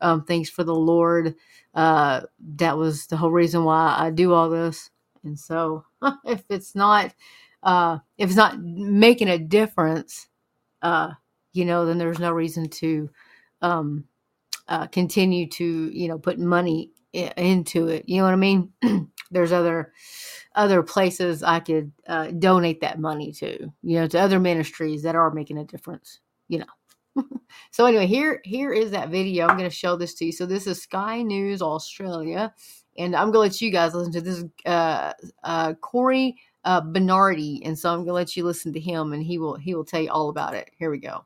um, 0.01 0.23
things 0.25 0.49
for 0.49 0.63
the 0.63 0.75
Lord. 0.75 1.35
Uh, 1.73 2.21
that 2.57 2.77
was 2.77 3.07
the 3.07 3.17
whole 3.17 3.31
reason 3.31 3.63
why 3.63 3.95
I 3.97 4.11
do 4.11 4.33
all 4.33 4.49
this. 4.49 4.91
And 5.25 5.39
so 5.39 5.85
if 6.25 6.43
it's 6.49 6.75
not 6.75 7.13
uh, 7.63 7.99
if 8.17 8.29
it's 8.29 8.37
not 8.37 8.59
making 8.59 9.27
a 9.29 9.39
difference, 9.39 10.27
uh, 10.81 11.11
you 11.53 11.65
know, 11.65 11.85
then 11.85 11.97
there's 11.97 12.19
no 12.19 12.31
reason 12.31 12.69
to 12.69 13.09
um, 13.61 14.05
uh, 14.67 14.87
continue 14.87 15.47
to 15.49 15.89
you 15.91 16.07
know 16.07 16.17
put 16.19 16.39
money 16.39 16.91
I- 17.15 17.33
into 17.37 17.87
it. 17.87 18.07
You 18.07 18.17
know 18.17 18.25
what 18.25 18.33
I 18.33 18.37
mean? 18.37 18.71
there's 19.31 19.51
other 19.51 19.93
other 20.55 20.83
places 20.83 21.43
I 21.43 21.59
could 21.59 21.91
uh, 22.07 22.27
donate 22.31 22.81
that 22.81 22.99
money 22.99 23.31
to. 23.33 23.71
You 23.83 24.01
know, 24.01 24.07
to 24.07 24.19
other 24.19 24.39
ministries 24.39 25.03
that 25.03 25.15
are 25.15 25.31
making 25.31 25.57
a 25.57 25.65
difference. 25.65 26.19
You 26.47 26.59
know. 26.59 27.23
so 27.71 27.85
anyway, 27.85 28.07
here 28.07 28.41
here 28.43 28.73
is 28.73 28.91
that 28.91 29.09
video. 29.09 29.47
I'm 29.47 29.57
going 29.57 29.69
to 29.69 29.75
show 29.75 29.95
this 29.95 30.13
to 30.15 30.25
you. 30.25 30.31
So 30.31 30.45
this 30.45 30.67
is 30.67 30.81
Sky 30.81 31.21
News 31.21 31.61
Australia, 31.61 32.53
and 32.97 33.15
I'm 33.15 33.27
gonna 33.27 33.39
let 33.39 33.61
you 33.61 33.71
guys 33.71 33.93
listen 33.93 34.13
to 34.13 34.21
this. 34.21 34.43
Uh, 34.65 35.13
uh, 35.43 35.73
Cory 35.75 36.37
uh, 36.63 36.81
Bernardi, 36.81 37.61
and 37.63 37.77
so 37.77 37.93
I'm 37.93 37.99
gonna 37.99 38.13
let 38.13 38.35
you 38.35 38.43
listen 38.43 38.73
to 38.73 38.79
him, 38.79 39.13
and 39.13 39.23
he 39.23 39.37
will 39.37 39.55
he 39.55 39.75
will 39.75 39.85
tell 39.85 40.01
you 40.01 40.11
all 40.11 40.29
about 40.29 40.55
it. 40.55 40.71
Here 40.77 40.89
we 40.89 40.99
go. 40.99 41.25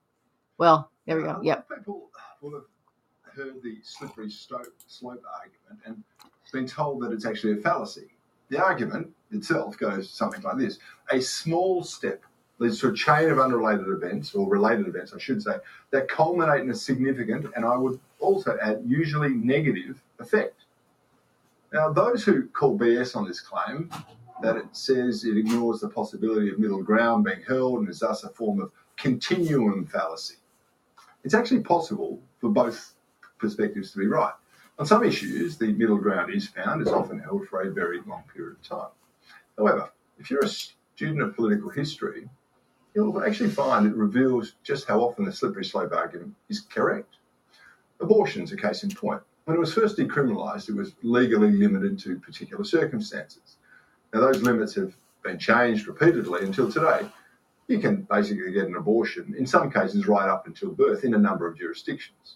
Well, 0.58 0.92
there 1.06 1.18
we 1.18 1.24
go. 1.24 1.40
Yep. 1.42 1.70
People 1.70 2.10
will 2.42 2.54
have 2.54 3.36
heard 3.36 3.64
the 3.64 3.78
slippery 3.84 4.30
slope, 4.30 4.68
slope 4.88 5.24
argument 5.42 5.82
and 5.86 6.04
been 6.52 6.68
told 6.68 7.02
that 7.04 7.12
it's 7.12 7.26
actually 7.26 7.54
a 7.54 7.62
fallacy. 7.62 8.08
The 8.50 8.58
argument 8.58 9.10
itself 9.32 9.78
goes 9.78 10.10
something 10.10 10.42
like 10.42 10.58
this: 10.58 10.80
a 11.12 11.22
small 11.22 11.84
step 11.84 12.24
leads 12.58 12.80
to 12.82 12.90
a 12.90 12.94
chain 12.94 13.30
of 13.30 13.40
unrelated 13.40 13.88
events, 13.88 14.36
or 14.36 14.50
related 14.50 14.88
events, 14.88 15.14
I 15.14 15.20
should 15.20 15.42
say, 15.42 15.56
that 15.92 16.10
culminate 16.10 16.62
in 16.62 16.70
a 16.70 16.76
significant, 16.76 17.48
and 17.56 17.64
I 17.64 17.78
would 17.78 18.00
also 18.20 18.58
add, 18.62 18.84
usually 18.86 19.30
negative 19.30 20.02
effect. 20.20 20.66
Now, 21.72 21.92
those 21.92 22.24
who 22.24 22.48
call 22.48 22.78
BS 22.78 23.16
on 23.16 23.28
this 23.28 23.40
claim, 23.42 23.92
that 24.42 24.56
it 24.56 24.66
says 24.72 25.24
it 25.24 25.38
ignores 25.38 25.82
the 25.82 25.90
possibility 25.90 26.50
of 26.50 26.60
middle 26.60 26.82
ground 26.82 27.26
being 27.26 27.42
held 27.48 27.80
and 27.80 27.90
is 27.90 28.00
thus 28.00 28.24
a 28.24 28.30
form 28.30 28.62
of 28.62 28.72
continuum 28.98 29.86
fallacy. 29.86 30.38
It's 31.24 31.34
actually 31.34 31.62
possible 31.62 32.22
for 32.40 32.50
both 32.50 32.96
perspectives 33.38 33.92
to 33.92 34.00
be 34.00 34.08
right. 34.08 34.34
On 34.80 34.86
some 34.86 35.04
issues, 35.04 35.58
the 35.58 35.74
middle 35.74 35.98
ground 35.98 36.34
is 36.34 36.48
found, 36.48 36.82
is 36.82 36.88
often 36.88 37.20
held 37.20 37.48
for 37.48 37.62
a 37.62 37.72
very 37.72 38.00
long 38.08 38.24
period 38.34 38.58
of 38.58 38.64
time. 38.64 38.92
However, 39.58 39.92
if 40.18 40.32
you're 40.32 40.46
a 40.46 40.48
student 40.48 41.22
of 41.22 41.36
political 41.36 41.70
history, 41.70 42.30
you'll 42.96 43.24
actually 43.24 43.50
find 43.50 43.86
it 43.86 43.96
reveals 43.96 44.56
just 44.64 44.88
how 44.88 45.02
often 45.02 45.26
the 45.26 45.34
slippery 45.34 45.66
slope 45.66 45.92
argument 45.94 46.34
is 46.48 46.62
correct. 46.62 47.18
Abortion 48.00 48.44
is 48.44 48.54
a 48.54 48.58
case 48.58 48.84
in 48.84 48.92
point. 48.92 49.22
When 49.50 49.58
it 49.58 49.62
was 49.62 49.74
first 49.74 49.98
decriminalised, 49.98 50.70
it 50.70 50.76
was 50.76 50.94
legally 51.02 51.52
limited 51.52 51.98
to 52.02 52.20
particular 52.20 52.64
circumstances. 52.64 53.58
Now, 54.14 54.20
those 54.20 54.44
limits 54.44 54.76
have 54.76 54.96
been 55.24 55.40
changed 55.40 55.88
repeatedly 55.88 56.44
until 56.44 56.72
today. 56.72 57.10
You 57.68 57.80
can 57.80 58.04
basically 58.04 58.52
get 58.52 58.68
an 58.68 58.76
abortion, 58.76 59.34
in 59.36 59.48
some 59.48 59.72
cases, 59.72 60.08
right 60.08 60.30
up 60.30 60.46
until 60.46 60.70
birth 60.70 61.04
in 61.04 61.16
a 61.16 61.18
number 61.18 61.48
of 61.48 61.58
jurisdictions. 61.58 62.36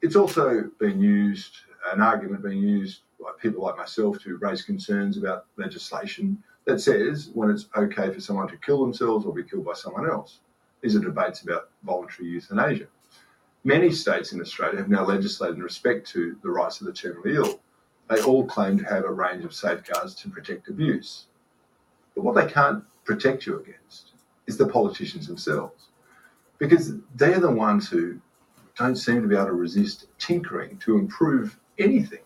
It's 0.00 0.14
also 0.14 0.70
been 0.78 1.00
used, 1.00 1.56
an 1.92 2.00
argument 2.00 2.44
being 2.44 2.62
used 2.62 3.00
by 3.20 3.32
people 3.40 3.64
like 3.64 3.76
myself 3.76 4.20
to 4.20 4.36
raise 4.36 4.62
concerns 4.62 5.16
about 5.16 5.46
legislation 5.56 6.40
that 6.66 6.80
says 6.80 7.30
when 7.34 7.50
it's 7.50 7.66
okay 7.76 8.12
for 8.12 8.20
someone 8.20 8.46
to 8.46 8.56
kill 8.58 8.80
themselves 8.80 9.26
or 9.26 9.34
be 9.34 9.42
killed 9.42 9.64
by 9.64 9.74
someone 9.74 10.08
else. 10.08 10.38
These 10.82 10.94
are 10.94 11.00
debates 11.00 11.42
about 11.42 11.70
voluntary 11.82 12.28
euthanasia. 12.28 12.86
Many 13.64 13.92
states 13.92 14.32
in 14.32 14.40
Australia 14.40 14.78
have 14.78 14.88
now 14.88 15.04
legislated 15.04 15.56
in 15.56 15.62
respect 15.62 16.08
to 16.08 16.36
the 16.42 16.50
rights 16.50 16.80
of 16.80 16.86
the 16.86 16.92
terminally 16.92 17.36
ill. 17.36 17.60
They 18.10 18.20
all 18.22 18.44
claim 18.44 18.76
to 18.78 18.84
have 18.84 19.04
a 19.04 19.12
range 19.12 19.44
of 19.44 19.54
safeguards 19.54 20.14
to 20.16 20.28
protect 20.28 20.68
abuse. 20.68 21.26
But 22.14 22.24
what 22.24 22.34
they 22.34 22.50
can't 22.50 22.84
protect 23.04 23.46
you 23.46 23.60
against 23.60 24.12
is 24.46 24.56
the 24.56 24.66
politicians 24.66 25.28
themselves, 25.28 25.88
because 26.58 26.94
they're 27.14 27.38
the 27.38 27.50
ones 27.50 27.88
who 27.88 28.20
don't 28.76 28.96
seem 28.96 29.22
to 29.22 29.28
be 29.28 29.36
able 29.36 29.46
to 29.46 29.52
resist 29.52 30.06
tinkering 30.18 30.78
to 30.78 30.98
improve 30.98 31.58
anything. 31.78 32.20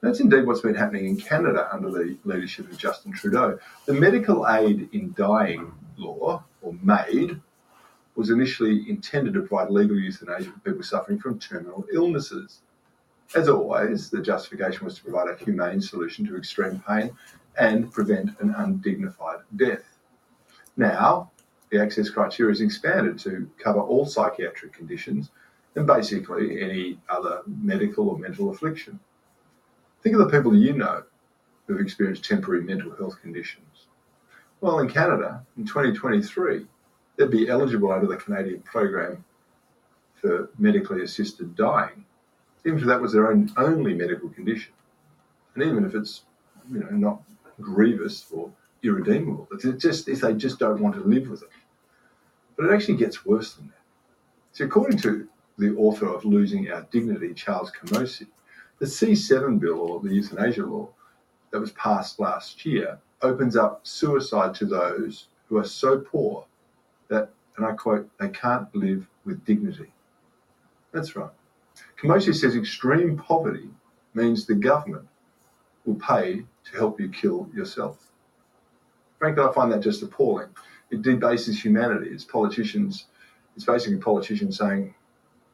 That's 0.00 0.18
indeed 0.18 0.46
what's 0.46 0.60
been 0.60 0.74
happening 0.74 1.06
in 1.06 1.16
Canada 1.16 1.68
under 1.72 1.90
the 1.90 2.18
leadership 2.24 2.68
of 2.68 2.76
Justin 2.76 3.12
Trudeau. 3.12 3.58
The 3.86 3.92
medical 3.92 4.48
aid 4.48 4.88
in 4.92 5.14
dying 5.16 5.72
law, 5.96 6.42
or 6.60 6.74
MAID, 6.82 7.40
was 8.22 8.30
initially 8.30 8.88
intended 8.88 9.34
to 9.34 9.40
provide 9.40 9.68
legal 9.68 9.98
euthanasia 9.98 10.48
for 10.52 10.60
people 10.60 10.84
suffering 10.84 11.18
from 11.18 11.40
terminal 11.40 11.84
illnesses. 11.92 12.60
As 13.34 13.48
always, 13.48 14.10
the 14.10 14.22
justification 14.22 14.84
was 14.84 14.94
to 14.94 15.02
provide 15.02 15.26
a 15.28 15.44
humane 15.44 15.80
solution 15.80 16.24
to 16.28 16.36
extreme 16.36 16.80
pain 16.86 17.10
and 17.58 17.90
prevent 17.90 18.38
an 18.38 18.54
undignified 18.58 19.40
death. 19.56 19.98
Now, 20.76 21.32
the 21.70 21.82
access 21.82 22.10
criteria 22.10 22.52
is 22.52 22.60
expanded 22.60 23.18
to 23.20 23.50
cover 23.58 23.80
all 23.80 24.06
psychiatric 24.06 24.72
conditions 24.72 25.32
and 25.74 25.84
basically 25.84 26.62
any 26.62 27.00
other 27.08 27.40
medical 27.48 28.08
or 28.08 28.18
mental 28.18 28.50
affliction. 28.50 29.00
Think 30.04 30.14
of 30.14 30.20
the 30.20 30.30
people 30.30 30.54
you 30.54 30.74
know 30.74 31.02
who've 31.66 31.80
experienced 31.80 32.24
temporary 32.24 32.62
mental 32.62 32.94
health 32.94 33.20
conditions. 33.20 33.88
Well, 34.60 34.78
in 34.78 34.88
Canada, 34.88 35.44
in 35.56 35.66
2023, 35.66 36.68
they'd 37.16 37.30
be 37.30 37.48
eligible 37.48 37.92
under 37.92 38.06
the 38.06 38.16
Canadian 38.16 38.60
program 38.60 39.24
for 40.20 40.50
medically 40.58 41.02
assisted 41.02 41.56
dying, 41.56 42.04
even 42.64 42.78
if 42.78 42.84
that 42.86 43.00
was 43.00 43.12
their 43.12 43.30
own 43.30 43.52
only 43.56 43.94
medical 43.94 44.28
condition, 44.28 44.72
and 45.54 45.64
even 45.64 45.84
if 45.84 45.94
it's 45.94 46.22
you 46.70 46.80
know 46.80 46.90
not 46.90 47.22
grievous 47.60 48.26
or 48.32 48.50
irredeemable, 48.82 49.48
it's 49.52 49.82
just 49.82 50.08
if 50.08 50.20
they 50.20 50.34
just 50.34 50.58
don't 50.58 50.80
want 50.80 50.94
to 50.94 51.02
live 51.02 51.28
with 51.28 51.42
it. 51.42 51.48
But 52.56 52.66
it 52.66 52.74
actually 52.74 52.98
gets 52.98 53.24
worse 53.24 53.54
than 53.54 53.68
that. 53.68 53.74
So, 54.52 54.64
according 54.64 54.98
to 54.98 55.28
the 55.58 55.74
author 55.76 56.08
of 56.08 56.24
Losing 56.24 56.70
Our 56.70 56.86
Dignity, 56.90 57.34
Charles 57.34 57.70
Camosy, 57.72 58.26
the 58.78 58.86
C7 58.86 59.58
bill, 59.60 59.80
or 59.80 60.00
the 60.00 60.14
euthanasia 60.14 60.64
law, 60.64 60.88
that 61.50 61.60
was 61.60 61.72
passed 61.72 62.18
last 62.18 62.64
year, 62.64 62.98
opens 63.22 63.56
up 63.56 63.86
suicide 63.86 64.54
to 64.54 64.66
those 64.66 65.26
who 65.48 65.58
are 65.58 65.64
so 65.64 65.98
poor 65.98 66.46
that, 67.12 67.30
and 67.56 67.66
I 67.66 67.72
quote, 67.72 68.10
they 68.18 68.28
can't 68.28 68.74
live 68.74 69.06
with 69.24 69.44
dignity. 69.44 69.92
That's 70.92 71.14
right. 71.16 71.30
Camosy 72.00 72.34
says 72.34 72.56
extreme 72.56 73.16
poverty 73.16 73.68
means 74.14 74.44
the 74.44 74.54
government 74.54 75.08
will 75.84 75.94
pay 75.94 76.44
to 76.64 76.76
help 76.76 77.00
you 77.00 77.08
kill 77.08 77.48
yourself. 77.54 78.10
Frankly, 79.18 79.44
I 79.44 79.52
find 79.52 79.72
that 79.72 79.80
just 79.80 80.02
appalling. 80.02 80.48
It 80.90 81.02
debases 81.02 81.62
humanity. 81.62 82.10
It's 82.10 82.24
politicians, 82.24 83.06
it's 83.56 83.64
basically 83.64 83.98
politicians 83.98 84.58
saying, 84.58 84.94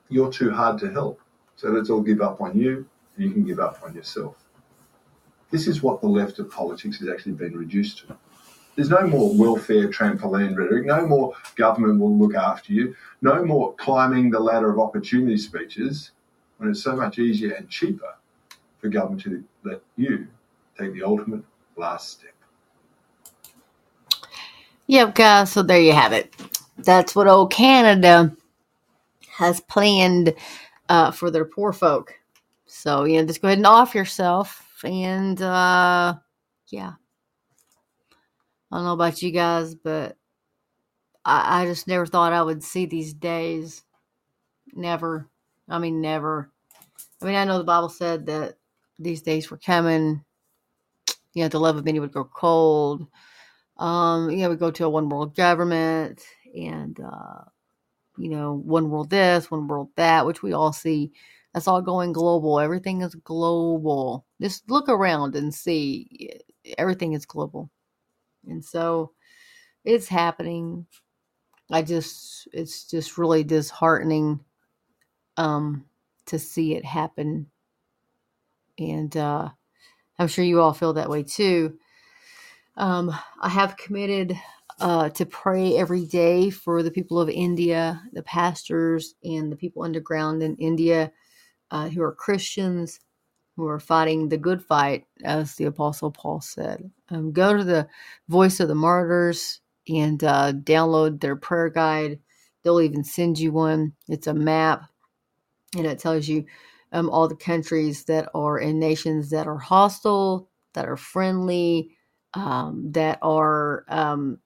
you're 0.09 0.33
too 0.33 0.51
hard 0.51 0.79
to 0.81 0.91
help. 0.91 1.21
So 1.57 1.69
let's 1.69 1.91
all 1.91 2.01
give 2.01 2.21
up 2.21 2.41
on 2.41 2.59
you 2.59 2.89
and 3.17 3.25
you 3.25 3.31
can 3.31 3.45
give 3.45 3.61
up 3.61 3.81
on 3.85 3.95
yourself. 3.95 4.37
This 5.51 5.67
is 5.67 5.83
what 5.83 6.01
the 6.01 6.09
left 6.09 6.39
of 6.39 6.51
politics 6.51 6.99
has 7.01 7.09
actually 7.09 7.33
been 7.33 7.57
reduced 7.57 7.99
to. 7.99 8.17
There's 8.79 8.91
no 8.91 9.09
more 9.09 9.35
welfare 9.35 9.89
trampoline 9.89 10.57
rhetoric, 10.57 10.87
no 10.87 11.05
more 11.05 11.35
government 11.57 11.99
will 11.99 12.17
look 12.17 12.37
after 12.37 12.73
you, 12.73 12.95
no 13.23 13.45
more 13.45 13.75
climbing 13.75 14.31
the 14.31 14.39
ladder 14.39 14.71
of 14.71 14.79
opportunity 14.79 15.37
speeches 15.37 16.13
when 16.59 16.71
it's 16.71 16.81
so 16.81 16.95
much 16.95 17.19
easier 17.19 17.55
and 17.55 17.69
cheaper 17.69 18.15
for 18.81 18.89
government 18.89 19.21
to 19.23 19.43
let 19.65 19.81
you 19.97 20.29
take 20.79 20.93
the 20.93 21.03
ultimate 21.03 21.43
last 21.75 22.21
step. 22.21 22.31
Yep, 24.87 25.17
guys, 25.17 25.51
so 25.51 25.65
there 25.65 25.81
you 25.81 25.93
have 25.93 26.13
it. 26.13 26.33
That's 26.77 27.17
what 27.17 27.27
old 27.27 27.51
Canada 27.51 28.33
has 29.29 29.61
planned 29.63 30.33
uh, 30.89 31.11
for 31.11 31.33
their 31.33 31.47
poor 31.47 31.73
folk. 31.73 32.15
So, 32.67 33.07
you 33.07 33.21
know, 33.21 33.27
just 33.27 33.43
go 33.43 33.49
ahead 33.49 33.59
and 33.59 33.67
off 33.67 33.93
yourself. 33.93 34.65
And 34.85 35.43
uh, 35.43 36.15
yeah, 36.69 36.93
I 38.71 38.77
don't 38.77 38.85
know 38.85 38.93
about 38.93 39.23
you 39.23 39.31
guys, 39.31 39.75
but 39.75 40.17
I, 41.25 41.63
I 41.63 41.67
just 41.67 41.89
never 41.89 42.07
thought 42.07 42.33
I 42.33 42.43
would 42.43 42.63
see 42.63 42.87
these 42.87 43.15
days. 43.15 43.83
Never. 44.75 45.29
I 45.69 45.79
mean, 45.79 46.01
never. 46.01 46.51
I 47.23 47.27
mean, 47.27 47.35
I 47.35 47.45
know 47.45 47.59
the 47.59 47.65
Bible 47.65 47.89
said 47.89 48.27
that 48.27 48.57
these 48.99 49.23
days 49.23 49.51
were 49.51 49.59
coming. 49.59 50.25
You 51.35 51.43
know, 51.45 51.49
the 51.49 51.61
love 51.61 51.77
of 51.77 51.85
many 51.85 52.01
would 52.01 52.13
grow 52.13 52.25
cold. 52.25 53.07
Um, 53.77 54.31
you 54.31 54.39
know, 54.39 54.51
we 54.51 54.57
go 54.57 54.71
to 54.71 54.85
a 54.87 54.91
one 54.91 55.09
world 55.09 55.37
government 55.37 56.23
and, 56.55 56.99
uh, 57.01 57.45
you 58.17 58.29
know, 58.29 58.55
one 58.55 58.91
world 58.91 59.11
this, 59.11 59.51
one 59.51 59.69
world 59.69 59.91
that, 59.97 60.27
which 60.27 60.43
we 60.43 60.53
all 60.53 60.73
see. 60.73 61.13
That's 61.55 61.69
all 61.69 61.81
going 61.81 62.13
global. 62.13 62.61
Everything 62.61 63.03
is 63.03 63.15
global. 63.15 64.27
Just 64.41 64.69
look 64.71 64.89
around 64.89 65.37
and 65.37 65.55
see. 65.55 66.31
Everything 66.77 67.13
is 67.13 67.25
global. 67.25 67.71
And 68.49 68.65
so 68.65 69.13
it's 69.85 70.09
happening. 70.09 70.87
I 71.71 71.83
just, 71.83 72.49
it's 72.53 72.85
just 72.85 73.19
really 73.19 73.45
disheartening 73.45 74.41
um, 75.37 75.85
to 76.27 76.39
see 76.39 76.75
it 76.75 76.85
happen. 76.85 77.47
And 78.79 79.17
uh, 79.17 79.51
I'm 80.19 80.29
sure 80.29 80.45
you 80.45 80.61
all 80.61 80.73
feel 80.73 80.95
that 80.95 81.11
way 81.11 81.23
too. 81.23 81.79
Um, 82.77 83.15
I 83.41 83.49
have 83.49 83.77
committed 83.77 84.39
uh, 84.81 85.09
to 85.11 85.27
pray 85.27 85.77
every 85.77 86.07
day 86.07 86.51
for 86.51 86.83
the 86.83 86.91
people 86.91 87.21
of 87.21 87.29
India, 87.29 88.01
the 88.13 88.23
pastors, 88.23 89.15
and 89.25 89.51
the 89.51 89.57
people 89.57 89.83
underground 89.83 90.43
in 90.43 90.55
India 90.57 91.11
uh, 91.71 91.89
who 91.89 92.03
are 92.03 92.15
Christians 92.15 93.01
who 93.59 93.67
are 93.67 93.81
fighting 93.81 94.29
the 94.29 94.39
good 94.39 94.63
fight, 94.63 95.05
as 95.25 95.57
the 95.57 95.65
Apostle 95.65 96.13
Paul 96.13 96.41
said. 96.41 96.89
Um, 97.11 97.33
go 97.33 97.57
to 97.57 97.65
the 97.65 97.89
Voice 98.29 98.61
of 98.61 98.69
the 98.69 98.77
Martyrs 98.77 99.61
and 99.89 100.23
uh, 100.23 100.53
download 100.53 101.21
their 101.21 101.35
prayer 101.35 101.69
guide. 101.69 102.21
They'll 102.63 102.81
even 102.81 103.03
send 103.03 103.37
you 103.37 103.51
one. 103.51 103.95
It's 104.07 104.29
a 104.29 104.33
map, 104.33 104.85
and 105.77 105.87
it 105.87 105.99
tells 105.99 106.29
you 106.29 106.45
um, 106.93 107.11
all 107.11 107.27
the 107.27 107.35
countries 107.35 108.05
that 108.05 108.31
are 108.33 108.61
in 108.61 108.79
nations 108.79 109.29
that 109.31 109.49
are 109.49 109.59
hostile, 109.59 110.49
that 110.75 110.89
are 110.89 110.97
friendly, 110.97 111.97
um, 112.35 112.93
that 112.93 113.19
are 113.23 113.85
um, 113.89 114.39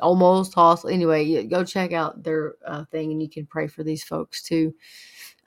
almost 0.00 0.54
hostile. 0.54 0.90
Anyway, 0.90 1.44
go 1.44 1.64
check 1.64 1.92
out 1.92 2.22
their 2.22 2.54
uh, 2.66 2.84
thing, 2.86 3.12
and 3.12 3.22
you 3.22 3.28
can 3.28 3.46
pray 3.46 3.66
for 3.66 3.82
these 3.82 4.04
folks 4.04 4.42
too. 4.42 4.74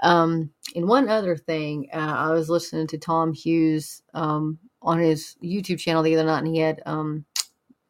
Um, 0.02 0.52
and 0.76 0.88
one 0.88 1.10
other 1.10 1.36
thing, 1.36 1.90
uh, 1.94 1.98
I 1.98 2.32
was 2.32 2.50
listening 2.50 2.88
to 2.88 2.98
Tom 2.98 3.34
Hughes 3.34 4.04
um, 4.14 4.60
on 4.82 5.00
his 5.00 5.36
YouTube 5.44 5.80
channel 5.80 6.04
the 6.04 6.14
other 6.16 6.26
night, 6.26 6.40
and 6.40 6.48
he 6.48 6.60
had 6.60 6.82
um, 6.86 7.26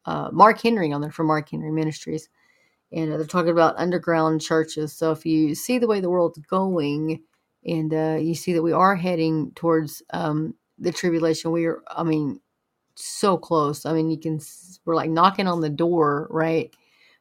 uh, 0.06 0.30
Mark 0.32 0.60
Henry 0.60 0.92
on 0.92 1.00
there 1.00 1.10
from 1.10 1.26
Mark 1.26 1.50
Henry 1.50 1.70
Ministries. 1.70 2.28
And 2.90 3.12
uh, 3.12 3.18
they're 3.18 3.26
talking 3.26 3.50
about 3.50 3.76
underground 3.76 4.40
churches. 4.40 4.94
So 4.94 5.12
if 5.12 5.26
you 5.26 5.54
see 5.54 5.78
the 5.78 5.86
way 5.86 6.00
the 6.00 6.10
world's 6.10 6.38
going, 6.38 7.22
and 7.66 7.92
uh, 7.92 8.16
you 8.18 8.34
see 8.34 8.54
that 8.54 8.62
we 8.62 8.72
are 8.72 8.96
heading 8.96 9.52
towards 9.54 10.02
um, 10.10 10.54
the 10.78 10.92
tribulation, 10.92 11.50
we 11.50 11.66
are, 11.66 11.82
I 11.88 12.02
mean, 12.02 12.40
so 12.98 13.36
close. 13.36 13.86
I 13.86 13.92
mean, 13.92 14.10
you 14.10 14.18
can, 14.18 14.40
we're 14.84 14.96
like 14.96 15.10
knocking 15.10 15.46
on 15.46 15.60
the 15.60 15.68
door, 15.70 16.26
right? 16.30 16.74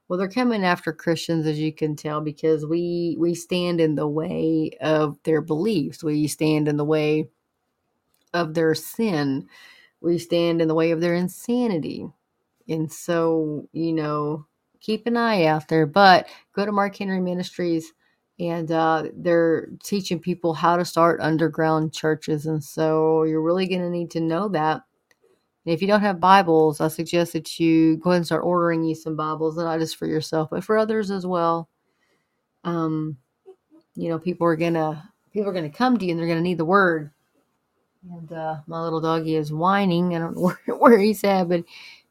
Well, 0.08 0.18
they're 0.18 0.30
coming 0.30 0.64
after 0.64 0.94
Christians, 0.94 1.46
as 1.46 1.60
you 1.60 1.74
can 1.74 1.96
tell, 1.96 2.22
because 2.22 2.66
we 2.66 3.18
we 3.20 3.36
stand 3.36 3.82
in 3.82 3.96
the 3.96 4.08
way 4.08 4.72
of 4.80 5.18
their 5.24 5.42
beliefs. 5.42 6.04
We 6.04 6.28
stand 6.28 6.68
in 6.68 6.78
the 6.78 6.86
way 6.86 7.30
of 8.34 8.54
their 8.54 8.74
sin. 8.74 9.48
We 10.00 10.18
stand 10.18 10.62
in 10.62 10.70
the 10.70 10.76
way 10.76 10.92
of 10.92 11.02
their 11.02 11.14
insanity. 11.14 12.08
And 12.70 12.92
so, 12.92 13.68
you 13.74 13.94
know, 13.94 14.46
keep 14.80 15.08
an 15.08 15.18
eye 15.18 15.46
out 15.46 15.68
there. 15.68 15.86
But 15.86 16.28
go 16.54 16.66
to 16.66 16.72
Mark 16.72 16.96
Henry 16.96 17.20
Ministries, 17.20 17.94
and 18.40 18.72
uh, 18.72 19.06
they're 19.14 19.68
teaching 19.84 20.20
people 20.20 20.54
how 20.54 20.78
to 20.78 20.86
start 20.86 21.20
underground 21.22 21.94
churches. 21.94 22.46
And 22.46 22.64
so, 22.64 23.24
you're 23.24 23.42
really 23.42 23.68
going 23.68 23.82
to 23.82 23.90
need 23.90 24.12
to 24.12 24.22
know 24.22 24.48
that 24.50 24.84
And 25.68 25.74
if 25.74 25.82
you 25.82 25.88
don't 25.90 26.00
have 26.00 26.22
Bibles, 26.22 26.80
I 26.80 26.88
suggest 26.88 27.34
that 27.34 27.60
you 27.60 27.98
go 27.98 28.12
ahead 28.12 28.20
and 28.20 28.26
start 28.26 28.46
ordering 28.46 28.86
you 28.86 28.96
some 28.96 29.18
Bibles, 29.18 29.58
not 29.58 29.82
just 29.82 29.98
for 29.98 30.08
yourself, 30.08 30.50
but 30.50 30.64
for 30.64 30.78
others 30.78 31.12
as 31.12 31.26
well. 31.26 31.68
Um, 32.64 33.18
you 33.94 34.08
know, 34.08 34.18
people 34.18 34.48
are 34.48 34.56
gonna 34.56 35.12
people 35.34 35.50
are 35.50 35.54
gonna 35.54 35.70
come 35.70 35.98
to 35.98 36.06
you 36.06 36.12
and 36.12 36.20
they're 36.22 36.28
gonna 36.30 36.40
need 36.40 36.58
the 36.58 36.64
word. 36.64 37.12
And 38.10 38.32
uh, 38.32 38.60
my 38.66 38.82
little 38.82 39.02
doggy 39.02 39.36
is 39.36 39.52
whining. 39.52 40.16
I 40.16 40.20
don't 40.20 40.38
know 40.38 40.54
where, 40.68 40.78
where 40.78 41.00
he's 41.00 41.22
at, 41.26 41.50
but 41.50 41.66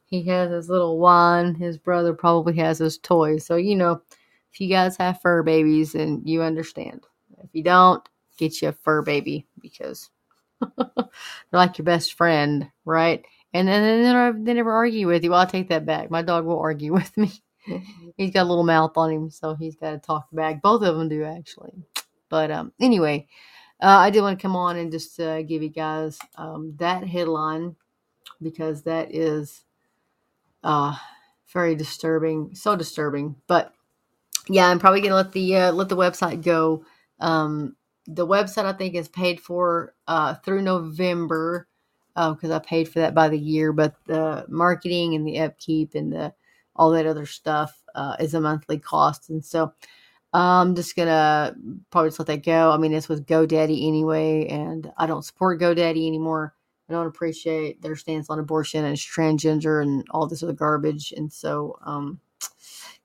he 0.05 0.21
has 0.25 0.51
his 0.51 0.69
little 0.69 0.99
whine. 0.99 1.55
His 1.55 1.79
brother 1.79 2.13
probably 2.13 2.55
has 2.57 2.77
his 2.77 2.99
toy. 2.99 3.39
So 3.39 3.55
you 3.55 3.75
know, 3.75 4.03
if 4.53 4.61
you 4.61 4.69
guys 4.69 4.97
have 4.97 5.19
fur 5.19 5.41
babies, 5.41 5.95
and 5.95 6.21
you 6.29 6.43
understand. 6.43 7.07
If 7.43 7.49
you 7.53 7.63
don't, 7.63 8.07
get 8.37 8.61
you 8.61 8.67
a 8.67 8.73
fur 8.73 9.01
baby 9.01 9.47
because 9.59 10.11
they're 10.77 11.07
like 11.51 11.79
your 11.79 11.85
best 11.85 12.13
friend, 12.13 12.69
right? 12.85 13.25
And 13.53 13.67
then 13.67 13.83
they 13.83 14.01
never, 14.03 14.39
they 14.39 14.53
never 14.53 14.71
argue 14.71 15.07
with 15.07 15.23
you. 15.23 15.31
Well, 15.31 15.39
I'll 15.39 15.47
take 15.47 15.69
that 15.69 15.85
back. 15.85 16.11
My 16.11 16.21
dog 16.21 16.45
will 16.45 16.59
argue 16.59 16.93
with 16.95 17.15
me. 17.17 17.31
he's 18.17 18.31
got 18.31 18.43
a 18.43 18.49
little 18.49 18.63
mouth 18.63 18.93
on 18.95 19.11
him, 19.11 19.29
so 19.29 19.55
he's 19.55 19.75
got 19.75 19.91
to 19.91 19.97
talk 19.97 20.27
back. 20.31 20.61
Both 20.61 20.83
of 20.83 20.97
them 20.97 21.09
do 21.09 21.23
actually. 21.23 21.73
But 22.29 22.51
um, 22.51 22.73
anyway, 22.79 23.27
uh, 23.81 23.97
I 23.97 24.09
did 24.09 24.21
want 24.21 24.37
to 24.37 24.41
come 24.41 24.55
on 24.55 24.77
and 24.77 24.91
just 24.91 25.19
uh, 25.19 25.41
give 25.43 25.63
you 25.63 25.69
guys 25.69 26.17
um, 26.35 26.73
that 26.77 27.07
headline 27.07 27.75
because 28.41 28.83
that 28.83 29.13
is 29.13 29.63
uh, 30.63 30.95
very 31.53 31.75
disturbing, 31.75 32.53
so 32.53 32.75
disturbing. 32.75 33.35
But 33.47 33.73
yeah, 34.49 34.67
I'm 34.67 34.79
probably 34.79 35.01
gonna 35.01 35.15
let 35.15 35.31
the 35.31 35.55
uh, 35.55 35.71
let 35.71 35.89
the 35.89 35.95
website 35.97 36.43
go. 36.43 36.83
Um, 37.19 37.75
the 38.05 38.27
website 38.27 38.65
I 38.65 38.73
think 38.73 38.95
is 38.95 39.07
paid 39.09 39.39
for 39.39 39.93
uh, 40.07 40.35
through 40.35 40.61
November 40.61 41.67
because 42.17 42.49
uh, 42.49 42.55
I 42.55 42.59
paid 42.59 42.89
for 42.89 42.99
that 42.99 43.13
by 43.13 43.29
the 43.29 43.37
year, 43.37 43.71
but 43.71 43.95
the 44.05 44.45
marketing 44.49 45.13
and 45.13 45.27
the 45.27 45.39
upkeep 45.39 45.95
and 45.95 46.11
the 46.11 46.33
all 46.75 46.91
that 46.91 47.07
other 47.07 47.25
stuff 47.25 47.81
uh, 47.95 48.15
is 48.19 48.33
a 48.33 48.41
monthly 48.41 48.79
cost, 48.79 49.29
and 49.29 49.43
so 49.43 49.73
I'm 50.33 50.75
just 50.75 50.95
gonna 50.95 51.55
probably 51.91 52.09
just 52.09 52.19
let 52.19 52.27
that 52.27 52.45
go. 52.45 52.71
I 52.71 52.77
mean, 52.77 52.93
it's 52.93 53.09
with 53.09 53.25
GoDaddy 53.25 53.87
anyway, 53.87 54.47
and 54.47 54.91
I 54.97 55.05
don't 55.05 55.25
support 55.25 55.59
GoDaddy 55.61 56.07
anymore. 56.07 56.53
I 56.89 56.93
don't 56.93 57.07
appreciate 57.07 57.81
their 57.81 57.95
stance 57.95 58.29
on 58.29 58.39
abortion 58.39 58.85
and 58.85 58.97
transgender 58.97 59.81
and 59.81 60.05
all 60.11 60.27
this 60.27 60.43
other 60.43 60.53
garbage, 60.53 61.13
and 61.15 61.31
so 61.31 61.77
um, 61.85 62.19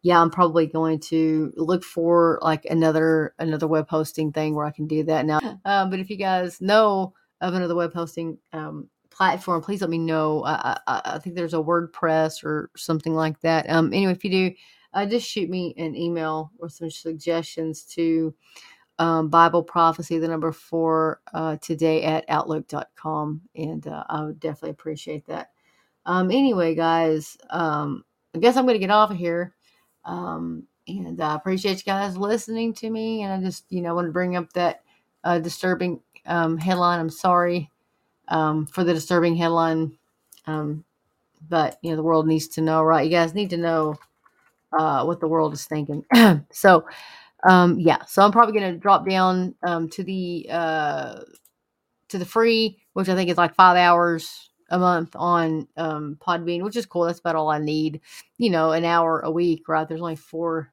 yeah, 0.02 0.20
I'm 0.20 0.30
probably 0.30 0.66
going 0.66 0.98
to 1.00 1.52
look 1.56 1.84
for 1.84 2.38
like 2.42 2.64
another 2.66 3.34
another 3.38 3.68
web 3.68 3.88
hosting 3.88 4.32
thing 4.32 4.54
where 4.54 4.66
I 4.66 4.70
can 4.70 4.86
do 4.86 5.04
that 5.04 5.24
now. 5.26 5.38
Um, 5.64 5.90
but 5.90 6.00
if 6.00 6.10
you 6.10 6.16
guys 6.16 6.60
know 6.60 7.14
of 7.40 7.54
another 7.54 7.74
web 7.74 7.94
hosting 7.94 8.38
um, 8.52 8.88
platform, 9.12 9.62
please 9.62 9.80
let 9.80 9.90
me 9.90 9.98
know. 9.98 10.44
I, 10.44 10.78
I, 10.86 11.02
I, 11.04 11.18
think 11.18 11.36
there's 11.36 11.54
a 11.54 11.58
WordPress 11.58 12.44
or 12.44 12.70
something 12.76 13.14
like 13.14 13.40
that. 13.40 13.68
Um, 13.68 13.92
anyway, 13.92 14.12
if 14.12 14.24
you 14.24 14.30
do, 14.30 14.54
uh, 14.94 15.06
just 15.06 15.28
shoot 15.28 15.48
me 15.48 15.74
an 15.76 15.96
email 15.96 16.50
or 16.58 16.68
some 16.68 16.90
suggestions 16.90 17.84
to 17.84 18.34
um, 18.98 19.28
Bible 19.28 19.62
prophecy, 19.62 20.18
the 20.18 20.28
number 20.28 20.52
four 20.52 21.20
uh, 21.34 21.56
today 21.60 22.02
at 22.04 22.24
outlook.com. 22.28 23.40
And 23.56 23.86
uh, 23.86 24.04
I 24.08 24.24
would 24.24 24.40
definitely 24.40 24.70
appreciate 24.70 25.26
that. 25.26 25.50
Um, 26.06 26.30
anyway, 26.30 26.74
guys, 26.74 27.36
um, 27.50 28.04
I 28.34 28.38
guess 28.38 28.56
I'm 28.56 28.64
going 28.64 28.74
to 28.74 28.80
get 28.80 28.90
off 28.90 29.10
of 29.10 29.16
here. 29.16 29.54
Um, 30.04 30.64
and 30.88 31.20
I 31.20 31.34
appreciate 31.34 31.78
you 31.78 31.84
guys 31.84 32.16
listening 32.16 32.74
to 32.74 32.90
me. 32.90 33.22
And 33.22 33.32
I 33.32 33.44
just, 33.44 33.64
you 33.70 33.82
know, 33.82 33.94
want 33.94 34.06
to 34.08 34.12
bring 34.12 34.36
up 34.36 34.52
that 34.52 34.82
uh, 35.24 35.38
disturbing 35.38 36.00
um, 36.26 36.58
headline. 36.58 36.98
I'm 37.00 37.10
sorry 37.10 37.71
um, 38.32 38.66
for 38.66 38.82
the 38.82 38.94
disturbing 38.94 39.36
headline. 39.36 39.96
Um, 40.46 40.84
but, 41.48 41.78
you 41.82 41.90
know, 41.90 41.96
the 41.96 42.02
world 42.02 42.26
needs 42.26 42.48
to 42.48 42.60
know, 42.60 42.82
right? 42.82 43.04
You 43.04 43.10
guys 43.10 43.34
need 43.34 43.50
to 43.50 43.56
know 43.56 43.96
uh, 44.72 45.04
what 45.04 45.20
the 45.20 45.28
world 45.28 45.52
is 45.52 45.66
thinking. 45.66 46.04
so, 46.52 46.84
um, 47.44 47.78
yeah, 47.78 48.04
so 48.06 48.22
I'm 48.22 48.32
probably 48.32 48.58
going 48.58 48.72
to 48.72 48.78
drop 48.78 49.08
down 49.08 49.54
um, 49.62 49.88
to 49.90 50.04
the 50.04 50.46
uh, 50.50 51.20
to 52.08 52.18
the 52.18 52.24
free, 52.24 52.78
which 52.94 53.08
I 53.08 53.14
think 53.14 53.30
is 53.30 53.36
like 53.36 53.54
five 53.54 53.76
hours 53.76 54.50
a 54.70 54.78
month 54.78 55.10
on 55.16 55.68
um, 55.76 56.18
Podbean, 56.26 56.62
which 56.62 56.76
is 56.76 56.86
cool. 56.86 57.04
That's 57.04 57.18
about 57.20 57.36
all 57.36 57.50
I 57.50 57.58
need. 57.58 58.00
You 58.38 58.50
know, 58.50 58.72
an 58.72 58.84
hour 58.84 59.20
a 59.20 59.30
week, 59.30 59.68
right? 59.68 59.88
There's 59.88 60.00
only 60.00 60.16
four 60.16 60.72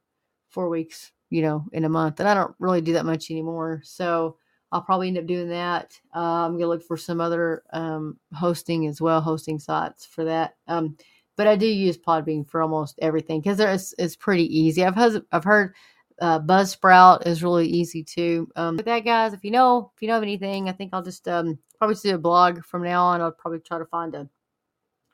four 0.49 0.69
weeks, 0.69 1.11
you 1.29 1.41
know, 1.41 1.65
in 1.73 1.85
a 1.85 1.89
month, 1.89 2.19
and 2.19 2.29
I 2.29 2.33
don't 2.35 2.55
really 2.59 2.81
do 2.81 2.93
that 2.93 3.05
much 3.05 3.31
anymore. 3.31 3.81
So 3.83 4.37
I'll 4.71 4.81
probably 4.81 5.07
end 5.07 5.17
up 5.17 5.25
doing 5.25 5.49
that. 5.49 5.99
Uh, 6.15 6.45
I'm 6.45 6.53
gonna 6.53 6.67
look 6.67 6.83
for 6.83 6.97
some 6.97 7.19
other 7.21 7.63
um, 7.73 8.17
hosting 8.33 8.87
as 8.87 9.01
well, 9.01 9.21
hosting 9.21 9.59
sites 9.59 10.05
for 10.05 10.23
that. 10.25 10.55
Um, 10.67 10.95
but 11.35 11.47
I 11.47 11.55
do 11.55 11.67
use 11.67 11.97
Podbean 11.97 12.47
for 12.47 12.61
almost 12.61 12.99
everything 13.01 13.41
because 13.41 13.59
it's 13.59 13.93
it's 13.97 14.15
pretty 14.15 14.45
easy. 14.57 14.83
I've 14.83 14.95
heard, 14.95 15.23
I've 15.31 15.43
heard 15.43 15.73
uh, 16.21 16.39
Buzzsprout 16.39 17.25
is 17.25 17.43
really 17.43 17.67
easy 17.67 18.03
too. 18.03 18.47
Um, 18.55 18.77
with 18.77 18.85
that, 18.85 19.05
guys, 19.05 19.33
if 19.33 19.43
you 19.43 19.51
know 19.51 19.91
if 19.95 20.01
you 20.01 20.07
know 20.07 20.17
of 20.17 20.23
anything, 20.23 20.69
I 20.69 20.73
think 20.73 20.91
I'll 20.93 21.01
just 21.01 21.27
um, 21.27 21.57
probably 21.77 21.95
do 21.95 22.15
a 22.15 22.19
blog 22.19 22.63
from 22.63 22.83
now 22.83 23.05
on. 23.05 23.21
I'll 23.21 23.31
probably 23.31 23.59
try 23.59 23.79
to 23.79 23.85
find 23.85 24.15
a 24.15 24.29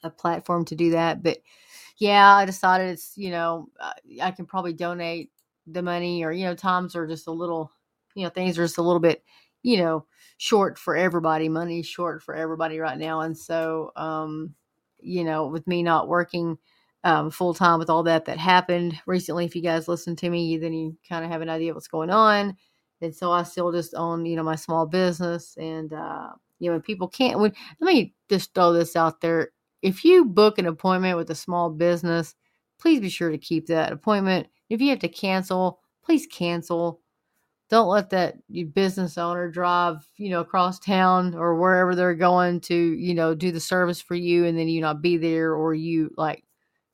a 0.04 0.10
platform 0.10 0.66
to 0.66 0.76
do 0.76 0.92
that. 0.92 1.24
But 1.24 1.40
yeah, 1.98 2.36
I 2.36 2.46
decided 2.46 2.90
it's 2.90 3.18
you 3.18 3.32
know 3.32 3.70
uh, 3.80 3.94
I 4.22 4.32
can 4.32 4.46
probably 4.46 4.74
donate 4.74 5.32
the 5.68 5.82
money, 5.82 6.24
or 6.24 6.32
you 6.32 6.46
know 6.46 6.56
times 6.56 6.96
are 6.96 7.08
just 7.08 7.28
a 7.28 7.32
little 7.32 7.72
you 8.16 8.24
know 8.24 8.30
things 8.30 8.58
are 8.58 8.64
just 8.66 8.78
a 8.78 8.84
little 8.84 9.00
bit 9.00 9.24
you 9.66 9.78
know 9.78 10.06
short 10.38 10.78
for 10.78 10.96
everybody. 10.96 11.50
Money's 11.50 11.88
short 11.88 12.24
for 12.24 12.36
everybody 12.36 12.80
right 12.80 12.98
now, 12.98 13.22
and 13.22 13.38
so 13.38 13.92
um, 13.96 14.54
you 15.00 15.24
know 15.24 15.48
with 15.48 15.68
me 15.68 15.84
not 15.84 16.08
working 16.08 16.58
um, 17.06 17.30
full 17.30 17.54
time 17.54 17.80
with 17.80 17.90
all 17.90 18.04
that 18.04 18.26
that 18.26 18.40
happened 18.40 19.00
recently. 19.06 19.46
If 19.46 19.56
you 19.56 19.62
guys 19.62 19.88
listen 19.88 20.16
to 20.18 20.30
me, 20.30 20.58
then 20.58 20.74
you 20.74 20.98
kind 21.08 21.24
of 21.24 21.32
have 21.32 21.42
an 21.42 21.50
idea 21.50 21.74
what's 21.74 21.88
going 21.88 22.10
on. 22.10 22.58
And 23.02 23.16
so 23.16 23.32
I 23.32 23.44
still 23.44 23.72
just 23.72 23.94
own, 23.96 24.26
you 24.26 24.36
know, 24.36 24.44
my 24.44 24.56
small 24.56 24.88
business. 24.88 25.56
And, 25.58 25.94
uh, 25.94 26.30
you 26.60 26.72
know, 26.72 26.80
people 26.80 27.08
can't, 27.08 27.40
when, 27.40 27.54
let 27.80 27.94
me 27.94 28.16
just 28.30 28.56
throw 28.56 28.74
this 28.74 28.96
out 28.96 29.22
there. 29.22 29.50
If 29.84 30.04
you 30.04 30.26
book 30.26 30.58
an 30.58 30.66
appointment 30.66 31.18
with 31.18 31.30
a 31.30 31.36
small 31.36 31.70
business, 31.70 32.34
please 32.80 33.00
be 33.02 33.10
sure 33.10 33.30
to 33.30 33.38
keep 33.38 33.68
that 33.68 33.92
appointment. 33.92 34.48
If 34.70 34.82
you 34.82 34.90
have 34.90 35.00
to 35.00 35.10
cancel, 35.10 35.80
please 36.04 36.26
cancel. 36.26 37.02
Don't 37.70 37.88
let 37.88 38.12
that 38.12 38.36
business 38.74 39.18
owner 39.18 39.50
drive, 39.50 40.08
you 40.18 40.30
know, 40.30 40.42
across 40.42 40.80
town 40.80 41.34
or 41.34 41.56
wherever 41.56 41.96
they're 41.96 42.14
going 42.14 42.62
to, 42.62 42.76
you 42.76 43.14
know, 43.16 43.34
do 43.34 43.52
the 43.52 43.60
service 43.60 44.00
for 44.02 44.16
you 44.16 44.46
and 44.46 44.58
then 44.58 44.68
you 44.68 44.82
not 44.82 45.02
be 45.02 45.18
there 45.18 45.54
or 45.56 45.74
you 45.74 46.14
like 46.18 46.44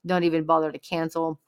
don't 0.06 0.24
even 0.24 0.46
bother 0.46 0.72
to 0.72 0.80
cancel 0.80 1.40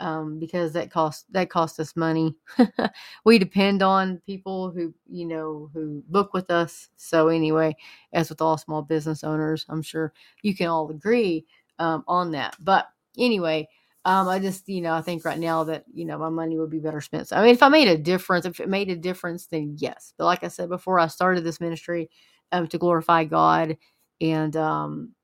um, 0.00 0.38
because 0.38 0.72
that 0.72 0.90
costs 0.90 1.26
that 1.30 1.50
costs 1.50 1.78
us 1.78 1.94
money. 1.94 2.34
we 3.24 3.38
depend 3.38 3.82
on 3.82 4.20
people 4.24 4.70
who 4.70 4.94
you 5.06 5.26
know 5.26 5.70
who 5.74 6.02
book 6.08 6.32
with 6.32 6.50
us. 6.50 6.88
So 6.96 7.28
anyway, 7.28 7.76
as 8.12 8.30
with 8.30 8.40
all 8.40 8.56
small 8.56 8.82
business 8.82 9.22
owners, 9.24 9.66
I'm 9.68 9.82
sure 9.82 10.12
you 10.42 10.56
can 10.56 10.68
all 10.68 10.90
agree 10.90 11.44
um, 11.78 12.02
on 12.08 12.30
that. 12.32 12.56
But 12.60 12.88
anyway, 13.18 13.68
um, 14.04 14.28
I 14.28 14.38
just 14.38 14.68
you 14.68 14.80
know 14.80 14.94
I 14.94 15.02
think 15.02 15.24
right 15.24 15.38
now 15.38 15.64
that 15.64 15.84
you 15.92 16.04
know 16.04 16.18
my 16.18 16.30
money 16.30 16.58
would 16.58 16.70
be 16.70 16.78
better 16.78 17.00
spent. 17.00 17.28
So, 17.28 17.36
I 17.36 17.42
mean, 17.42 17.54
if 17.54 17.62
I 17.62 17.68
made 17.68 17.88
a 17.88 17.98
difference, 17.98 18.46
if 18.46 18.60
it 18.60 18.68
made 18.68 18.90
a 18.90 18.96
difference, 18.96 19.46
then 19.46 19.76
yes. 19.78 20.14
But 20.18 20.26
like 20.26 20.44
I 20.44 20.48
said 20.48 20.68
before, 20.68 20.98
I 20.98 21.06
started 21.08 21.44
this 21.44 21.60
ministry 21.60 22.10
um, 22.52 22.66
to 22.68 22.78
glorify 22.78 23.24
God, 23.24 23.76
and 24.20 24.56
um, 24.56 25.14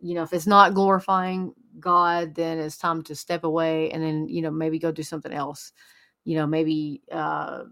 you 0.00 0.14
know 0.14 0.22
if 0.22 0.32
it's 0.32 0.46
not 0.46 0.74
glorifying 0.74 1.54
God, 1.80 2.34
then 2.34 2.58
it's 2.58 2.76
time 2.76 3.02
to 3.04 3.14
step 3.14 3.44
away 3.44 3.90
and 3.90 4.02
then, 4.02 4.28
you 4.28 4.42
know, 4.42 4.50
maybe 4.50 4.78
go 4.78 4.92
do 4.92 5.02
something 5.02 5.32
else. 5.32 5.72
You 6.24 6.36
know, 6.36 6.46
maybe, 6.46 7.02
uh, 7.10 7.64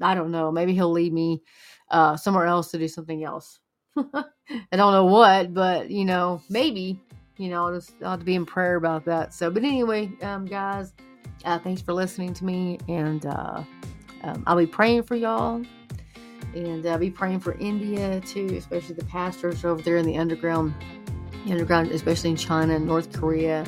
I 0.00 0.14
don't 0.14 0.30
know, 0.30 0.50
maybe 0.50 0.74
he'll 0.74 0.90
lead 0.90 1.12
me 1.12 1.42
uh, 1.90 2.16
somewhere 2.16 2.46
else 2.46 2.70
to 2.70 2.78
do 2.78 2.88
something 2.88 3.24
else. 3.24 3.60
I 3.96 4.24
don't 4.72 4.92
know 4.92 5.06
what, 5.06 5.54
but, 5.54 5.90
you 5.90 6.04
know, 6.04 6.42
maybe, 6.48 7.00
you 7.40 7.48
know, 7.48 7.66
I'll 7.66 7.74
just 7.74 7.94
have 8.02 8.18
to 8.18 8.24
be 8.24 8.34
in 8.34 8.44
prayer 8.44 8.76
about 8.76 9.06
that. 9.06 9.32
So, 9.32 9.50
but 9.50 9.64
anyway, 9.64 10.12
um, 10.20 10.44
guys, 10.44 10.92
uh, 11.46 11.58
thanks 11.58 11.80
for 11.80 11.94
listening 11.94 12.34
to 12.34 12.44
me. 12.44 12.78
And 12.86 13.24
uh, 13.24 13.62
um, 14.22 14.44
I'll 14.46 14.58
be 14.58 14.66
praying 14.66 15.04
for 15.04 15.14
y'all. 15.14 15.64
And 16.54 16.84
I'll 16.84 16.98
be 16.98 17.10
praying 17.10 17.40
for 17.40 17.54
India 17.54 18.20
too, 18.20 18.46
especially 18.58 18.94
the 18.94 19.06
pastors 19.06 19.64
over 19.64 19.80
there 19.80 19.96
in 19.96 20.04
the 20.04 20.18
underground 20.18 20.74
underground, 21.48 21.90
especially 21.92 22.30
in 22.30 22.36
China 22.36 22.74
and 22.74 22.86
North 22.86 23.10
Korea. 23.10 23.64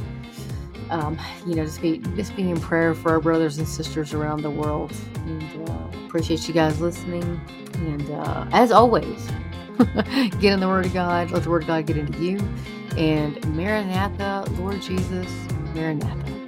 Um, 0.90 1.18
you 1.46 1.54
know, 1.54 1.64
just 1.64 1.80
be 1.80 1.98
just 2.16 2.36
being 2.36 2.50
in 2.50 2.60
prayer 2.60 2.94
for 2.94 3.12
our 3.12 3.20
brothers 3.20 3.56
and 3.56 3.66
sisters 3.66 4.12
around 4.12 4.42
the 4.42 4.50
world. 4.50 4.92
And 5.24 5.70
uh, 5.70 6.06
appreciate 6.06 6.46
you 6.46 6.52
guys 6.52 6.78
listening. 6.78 7.40
And 7.74 8.10
uh, 8.10 8.46
as 8.52 8.70
always, 8.70 9.26
get 10.40 10.52
in 10.52 10.60
the 10.60 10.68
Word 10.68 10.86
of 10.86 10.92
God. 10.92 11.30
Let 11.30 11.44
the 11.44 11.50
Word 11.50 11.62
of 11.62 11.68
God 11.68 11.86
get 11.86 11.96
into 11.96 12.18
you. 12.18 12.38
And 12.96 13.44
Maranatha, 13.56 14.44
Lord 14.58 14.82
Jesus, 14.82 15.30
Maranatha. 15.74 16.41